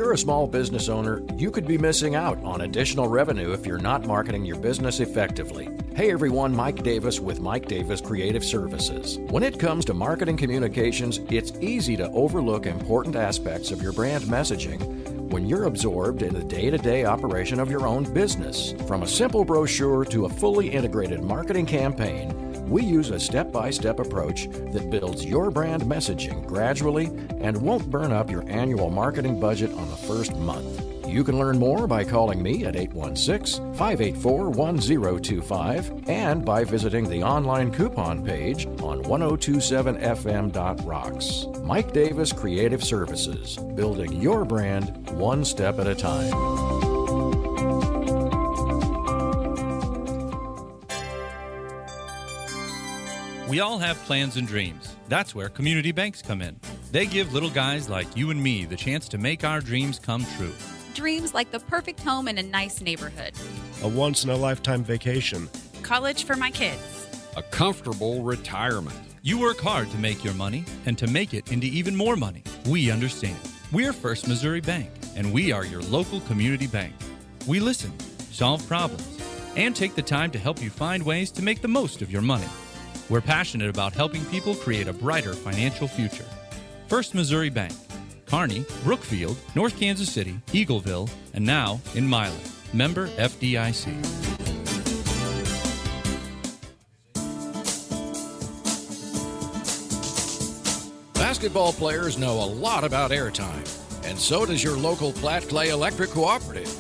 [0.06, 3.80] you're a small business owner, you could be missing out on additional revenue if you're
[3.80, 5.68] not marketing your business effectively.
[5.95, 9.18] Hey everyone, Mike Davis with Mike Davis Creative Services.
[9.32, 14.26] When it comes to marketing communications, it's easy to overlook important aspects of your brand
[14.26, 14.80] messaging
[15.32, 18.74] when you're absorbed in the day to day operation of your own business.
[18.86, 23.70] From a simple brochure to a fully integrated marketing campaign, we use a step by
[23.70, 27.05] step approach that builds your brand messaging gradually
[27.39, 30.82] and won't burn up your annual marketing budget on the first month.
[31.07, 37.22] You can learn more by calling me at 816 584 1025 and by visiting the
[37.24, 41.45] online coupon page on 1027fm.rocks.
[41.63, 46.74] Mike Davis Creative Services, building your brand one step at a time.
[53.56, 54.97] We all have plans and dreams.
[55.08, 56.60] That's where community banks come in.
[56.91, 60.26] They give little guys like you and me the chance to make our dreams come
[60.36, 60.51] true.
[60.93, 63.32] Dreams like the perfect home in a nice neighborhood,
[63.82, 65.47] A once in a lifetime vacation.
[65.84, 67.08] college for my kids.
[67.38, 68.99] A comfortable retirement.
[69.22, 72.43] You work hard to make your money and to make it into even more money.
[72.66, 73.39] We understand.
[73.72, 76.93] We're First Missouri Bank, and we are your local community bank.
[77.47, 77.97] We listen,
[78.34, 79.18] solve problems,
[79.56, 82.22] and take the time to help you find ways to make the most of your
[82.22, 82.49] money.
[83.08, 86.26] We're passionate about helping people create a brighter financial future.
[86.88, 87.74] First Missouri Bank,
[88.26, 92.34] Kearney, Brookfield, North Kansas City, Eagleville, and now in Milan.
[92.74, 93.93] Member FDIC.
[101.14, 103.64] Basketball players know a lot about airtime,
[104.03, 106.74] and so does your local Platte Clay Electric Cooperative.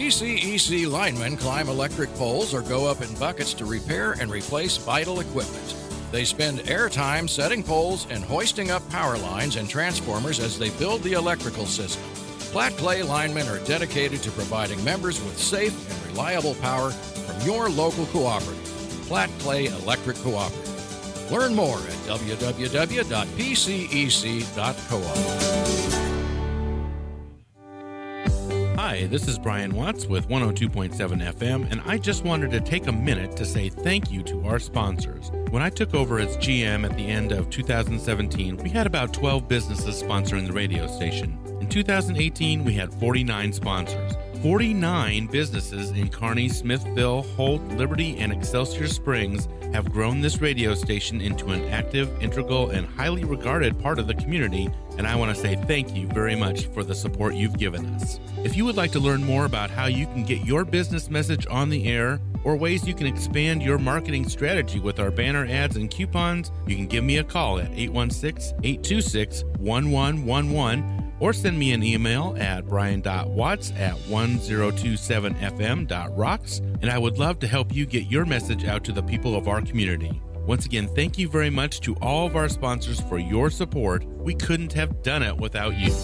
[0.00, 5.20] PCEC linemen climb electric poles or go up in buckets to repair and replace vital
[5.20, 5.76] equipment.
[6.10, 11.02] They spend airtime setting poles and hoisting up power lines and transformers as they build
[11.02, 12.02] the electrical system.
[12.50, 17.68] Platte Clay linemen are dedicated to providing members with safe and reliable power from your
[17.68, 18.64] local cooperative,
[19.06, 21.30] Platte Clay Electric Cooperative.
[21.30, 23.10] Learn more at www.pcec.coop.
[28.82, 30.94] Hi, this is Brian Watts with 102.7
[31.34, 34.58] FM, and I just wanted to take a minute to say thank you to our
[34.58, 35.30] sponsors.
[35.50, 39.46] When I took over as GM at the end of 2017, we had about 12
[39.46, 41.38] businesses sponsoring the radio station.
[41.60, 44.14] In 2018, we had 49 sponsors.
[44.40, 51.20] 49 businesses in Kearney, Smithville, Holt, Liberty, and Excelsior Springs have grown this radio station
[51.20, 54.70] into an active, integral, and highly regarded part of the community,
[55.00, 58.20] and I want to say thank you very much for the support you've given us.
[58.44, 61.46] If you would like to learn more about how you can get your business message
[61.48, 65.76] on the air, or ways you can expand your marketing strategy with our banner ads
[65.76, 71.72] and coupons, you can give me a call at 816 826 1111 or send me
[71.72, 78.26] an email at brian.watts at 1027fm.rocks, and I would love to help you get your
[78.26, 80.20] message out to the people of our community.
[80.46, 84.04] Once again, thank you very much to all of our sponsors for your support.
[84.04, 85.94] We couldn't have done it without you.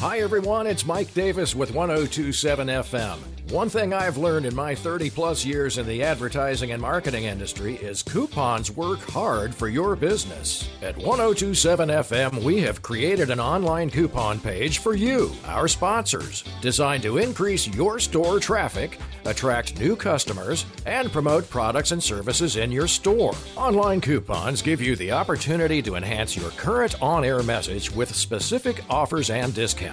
[0.00, 0.68] Hi, everyone.
[0.68, 3.18] It's Mike Davis with 1027 FM.
[3.50, 7.76] One thing I've learned in my 30 plus years in the advertising and marketing industry
[7.76, 10.68] is coupons work hard for your business.
[10.82, 17.02] At 1027 FM, we have created an online coupon page for you, our sponsors, designed
[17.04, 22.86] to increase your store traffic, attract new customers, and promote products and services in your
[22.86, 23.34] store.
[23.56, 28.84] Online coupons give you the opportunity to enhance your current on air message with specific
[28.90, 29.87] offers and discounts.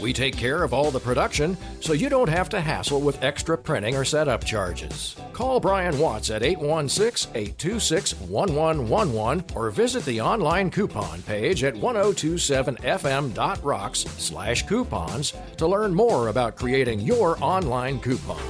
[0.00, 3.56] We take care of all the production so you don't have to hassle with extra
[3.56, 5.16] printing or setup charges.
[5.32, 14.00] Call Brian Watts at 816 826 1111 or visit the online coupon page at 1027fm.rocks
[14.00, 18.42] slash coupons to learn more about creating your online coupon.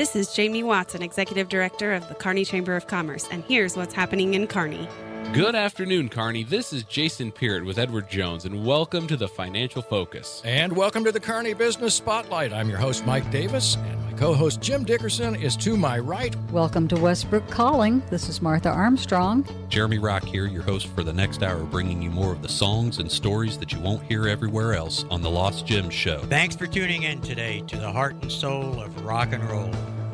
[0.00, 3.92] This is Jamie Watson, Executive Director of the Kearney Chamber of Commerce, and here's what's
[3.92, 4.88] happening in Kearney.
[5.34, 6.42] Good afternoon, Kearney.
[6.42, 10.40] This is Jason Peart with Edward Jones, and welcome to the Financial Focus.
[10.42, 12.50] And welcome to the Kearney Business Spotlight.
[12.50, 16.36] I'm your host, Mike Davis, and my co host, Jim Dickerson, is to my right.
[16.52, 18.02] Welcome to Westbrook Calling.
[18.10, 19.46] This is Martha Armstrong.
[19.70, 22.98] Jeremy Rock here, your host for the next hour, bringing you more of the songs
[22.98, 26.18] and stories that you won't hear everywhere else on The Lost Gems Show.
[26.18, 29.70] Thanks for tuning in today to the heart and soul of rock and roll.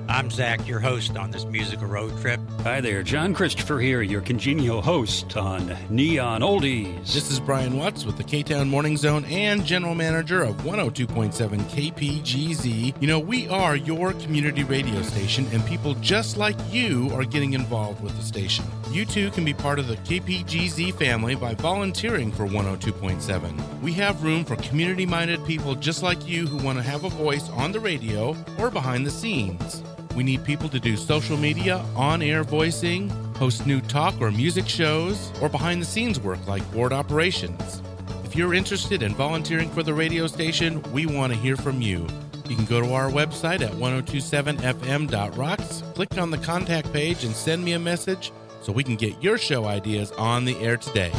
[0.09, 2.39] I'm Zach, your host on this musical road trip.
[2.63, 7.13] Hi there, John Christopher here, your congenial host on Neon Oldies.
[7.13, 11.33] This is Brian Watts with the K Town Morning Zone and General Manager of 102.7
[11.33, 13.01] KPGZ.
[13.01, 17.55] You know, we are your community radio station, and people just like you are getting
[17.55, 18.65] involved with the station.
[18.93, 23.83] You too can be part of the KPGZ family by volunteering for 102.7.
[23.83, 27.11] We have room for community minded people just like you who want to have a
[27.11, 29.83] voice on the radio or behind the scenes.
[30.17, 34.67] We need people to do social media, on air voicing, host new talk or music
[34.67, 37.83] shows, or behind the scenes work like board operations.
[38.25, 42.07] If you're interested in volunteering for the radio station, we want to hear from you.
[42.49, 47.62] You can go to our website at 1027fm.rocks, click on the contact page, and send
[47.62, 51.11] me a message so we can get your show ideas on the air today.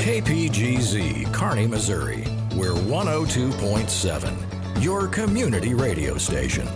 [0.00, 2.26] KPGZ, Kearney, Missouri.
[2.54, 6.68] We're 102.7, your community radio station.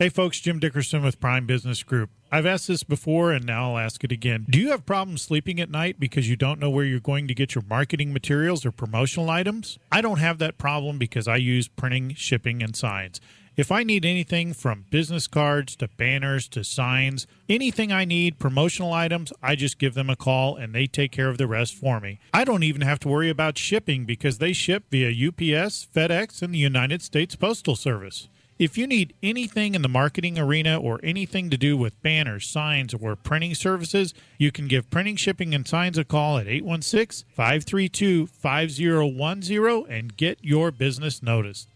[0.00, 2.08] Hey folks, Jim Dickerson with Prime Business Group.
[2.32, 4.46] I've asked this before and now I'll ask it again.
[4.48, 7.34] Do you have problems sleeping at night because you don't know where you're going to
[7.34, 9.78] get your marketing materials or promotional items?
[9.92, 13.20] I don't have that problem because I use printing, shipping, and signs.
[13.58, 18.94] If I need anything from business cards to banners to signs, anything I need, promotional
[18.94, 22.00] items, I just give them a call and they take care of the rest for
[22.00, 22.20] me.
[22.32, 26.54] I don't even have to worry about shipping because they ship via UPS, FedEx, and
[26.54, 28.30] the United States Postal Service.
[28.60, 32.92] If you need anything in the marketing arena or anything to do with banners, signs,
[32.92, 38.26] or printing services, you can give Printing, Shipping, and Signs a call at 816 532
[38.26, 41.68] 5010 and get your business noticed.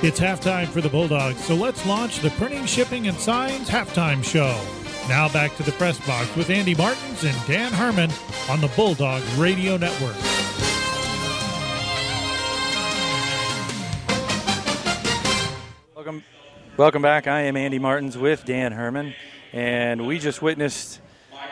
[0.00, 4.58] It's halftime for the Bulldogs, so let's launch the Printing, Shipping, and Signs halftime show.
[5.06, 8.10] Now back to the press box with Andy Martins and Dan Herman
[8.48, 10.16] on the Bulldog Radio Network.
[16.78, 17.26] Welcome, back.
[17.26, 19.12] I am Andy Martins with Dan Herman,
[19.52, 21.00] and we just witnessed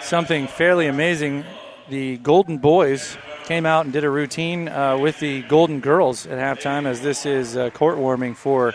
[0.01, 1.45] something fairly amazing.
[1.89, 6.39] The Golden Boys came out and did a routine uh, with the Golden Girls at
[6.39, 8.73] halftime, as this is uh, court warming for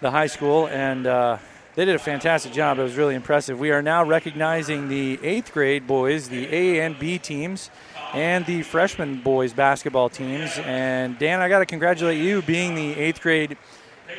[0.00, 1.38] the high school, and uh,
[1.76, 2.80] they did a fantastic job.
[2.80, 3.60] It was really impressive.
[3.60, 7.70] We are now recognizing the eighth grade boys, the A and B teams,
[8.14, 10.58] and the freshman boys basketball teams.
[10.58, 13.56] And Dan, I got to congratulate you being the eighth grade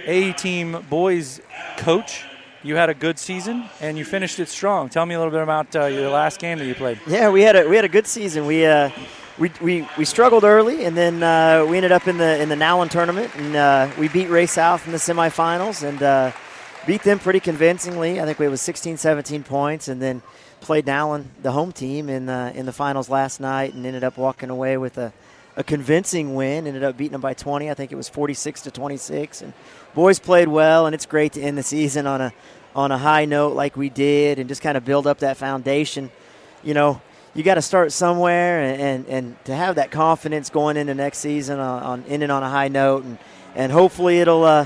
[0.06, 1.42] A team boys
[1.78, 2.24] coach.
[2.64, 4.90] You had a good season and you finished it strong.
[4.90, 7.00] Tell me a little bit about uh, your last game that you played.
[7.06, 8.46] Yeah, we had a we had a good season.
[8.46, 8.90] We uh,
[9.38, 12.56] we, we, we struggled early, and then uh, we ended up in the in the
[12.56, 16.32] Nowlin tournament, and uh, we beat Ray South in the semifinals, and uh,
[16.88, 18.22] beat them pretty convincingly.
[18.22, 20.22] I think we was 16, 17 points, and then
[20.62, 24.18] played Nowlin, the home team, in the in the finals last night, and ended up
[24.18, 25.12] walking away with a,
[25.56, 26.68] a convincing win.
[26.68, 27.70] Ended up beating them by 20.
[27.70, 29.53] I think it was 46 to 26, and
[29.93, 32.34] boys played well, and it's great to end the season on a
[32.76, 36.12] on a high note like we did, and just kind of build up that foundation.
[36.64, 37.01] You know,
[37.34, 41.20] you got to start somewhere, and, and, and to have that confidence going into next
[41.20, 43.18] season on, on ending on a high note, and
[43.56, 44.43] and hopefully it'll.
[44.43, 44.66] Uh,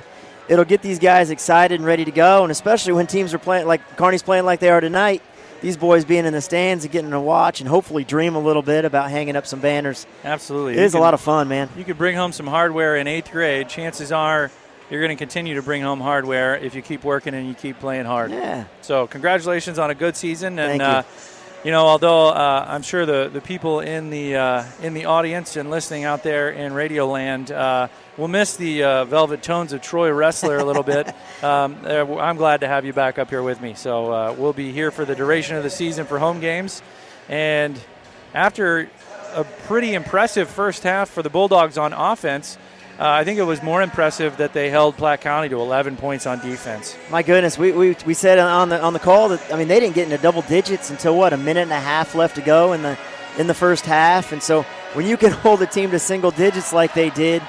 [0.49, 3.67] it'll get these guys excited and ready to go, and especially when teams are playing
[3.67, 5.21] like Kearney's playing like they are tonight.
[5.61, 8.61] These boys being in the stands and getting to watch and hopefully dream a little
[8.61, 10.05] bit about hanging up some banners.
[10.23, 11.69] Absolutely, it is a lot of fun, man.
[11.77, 13.67] You could bring home some hardware in eighth grade.
[13.69, 14.51] Chances are
[14.89, 17.79] you're going to continue to bring home hardware if you keep working and you keep
[17.79, 18.31] playing hard.
[18.31, 18.65] Yeah.
[18.81, 20.87] So congratulations on a good season, and Thank you.
[20.87, 21.03] uh,
[21.63, 25.57] you know, although uh, I'm sure the, the people in the uh, in the audience
[25.57, 29.81] and listening out there in Radio Land uh, will miss the uh, velvet tones of
[29.81, 31.13] Troy Wrestler a little bit.
[31.39, 33.73] Um, uh, I'm glad to have you back up here with me.
[33.73, 36.81] So uh, we'll be here for the duration of the season for home games,
[37.29, 37.79] and
[38.33, 38.89] after
[39.33, 42.57] a pretty impressive first half for the Bulldogs on offense.
[42.99, 46.27] Uh, I think it was more impressive that they held Platte County to 11 points
[46.27, 46.97] on defense.
[47.09, 49.79] My goodness, we, we, we said on the on the call that I mean they
[49.79, 52.73] didn't get into double digits until what a minute and a half left to go
[52.73, 52.97] in the
[53.37, 56.73] in the first half, and so when you can hold a team to single digits
[56.73, 57.41] like they did,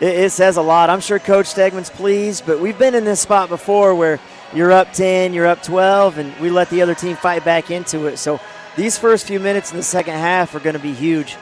[0.00, 0.90] it, it says a lot.
[0.90, 4.20] I'm sure Coach Stegman's pleased, but we've been in this spot before where
[4.54, 8.08] you're up 10, you're up 12, and we let the other team fight back into
[8.08, 8.18] it.
[8.18, 8.38] So
[8.76, 11.38] these first few minutes in the second half are going to be huge.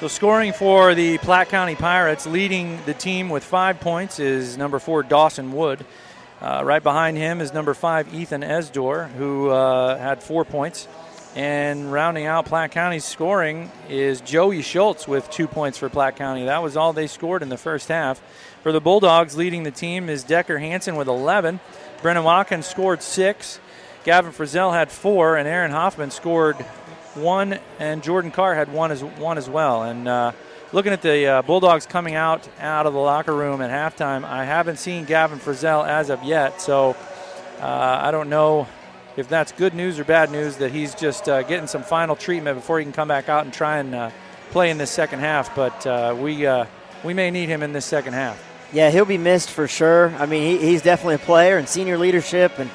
[0.00, 4.78] So, scoring for the Platte County Pirates, leading the team with five points, is number
[4.78, 5.84] four, Dawson Wood.
[6.40, 10.86] Uh, right behind him is number five, Ethan Esdor, who uh, had four points.
[11.34, 16.44] And rounding out Platte County's scoring is Joey Schultz with two points for Platte County.
[16.44, 18.22] That was all they scored in the first half.
[18.62, 21.58] For the Bulldogs, leading the team is Decker Hansen with 11.
[22.02, 23.58] Brennan Watkins scored six.
[24.04, 26.56] Gavin Frizzell had four, and Aaron Hoffman scored
[27.18, 29.82] one, and Jordan Carr had one as one as well.
[29.82, 30.32] And uh,
[30.72, 34.44] looking at the uh, Bulldogs coming out out of the locker room at halftime, I
[34.44, 36.96] haven't seen Gavin Frizzell as of yet, so
[37.60, 38.66] uh, I don't know
[39.16, 42.56] if that's good news or bad news that he's just uh, getting some final treatment
[42.56, 44.10] before he can come back out and try and uh,
[44.50, 45.54] play in this second half.
[45.54, 46.46] But uh, we
[47.04, 48.44] we may need him in this second half.
[48.72, 50.14] Yeah, he'll be missed for sure.
[50.18, 52.68] I mean, he, he's definitely a player and senior leadership and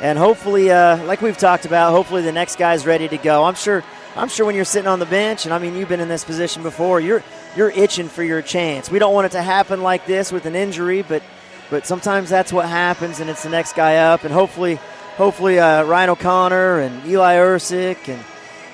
[0.00, 3.44] and hopefully, uh, like we've talked about, hopefully the next guy's ready to go.
[3.44, 3.84] I'm sure.
[4.16, 6.24] I'm sure when you're sitting on the bench, and I mean you've been in this
[6.24, 7.22] position before, you're
[7.54, 8.90] you're itching for your chance.
[8.90, 11.22] We don't want it to happen like this with an injury, but
[11.70, 14.76] but sometimes that's what happens, and it's the next guy up, and hopefully,
[15.16, 18.24] hopefully uh, Ryan O'Connor and Eli Ursick and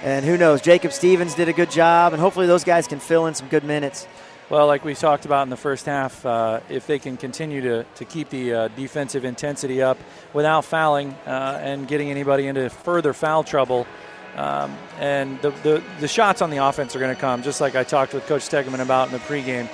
[0.02, 3.26] and who knows, Jacob Stevens did a good job, and hopefully those guys can fill
[3.26, 4.06] in some good minutes.
[4.50, 7.84] Well, like we talked about in the first half, uh, if they can continue to,
[7.94, 9.96] to keep the uh, defensive intensity up
[10.34, 13.86] without fouling uh, and getting anybody into further foul trouble,
[14.36, 17.74] um, and the, the, the, shots on the offense are going to come, just like
[17.74, 19.66] I talked with Coach Stegman about in the pregame.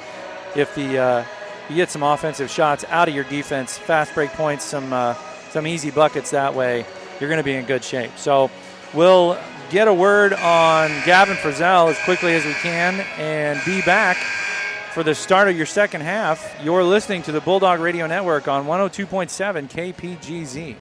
[0.54, 1.24] If the uh,
[1.68, 5.14] you get some offensive shots out of your defense, fast break points, some uh,
[5.50, 6.84] some easy buckets that way,
[7.18, 8.12] you're going to be in good shape.
[8.16, 8.50] So
[8.94, 9.36] we'll
[9.70, 14.16] get a word on Gavin Frizzell as quickly as we can and be back
[15.00, 16.54] for the start of your second half.
[16.62, 20.68] You're listening to the Bulldog Radio Network on 102.7 KPGZ.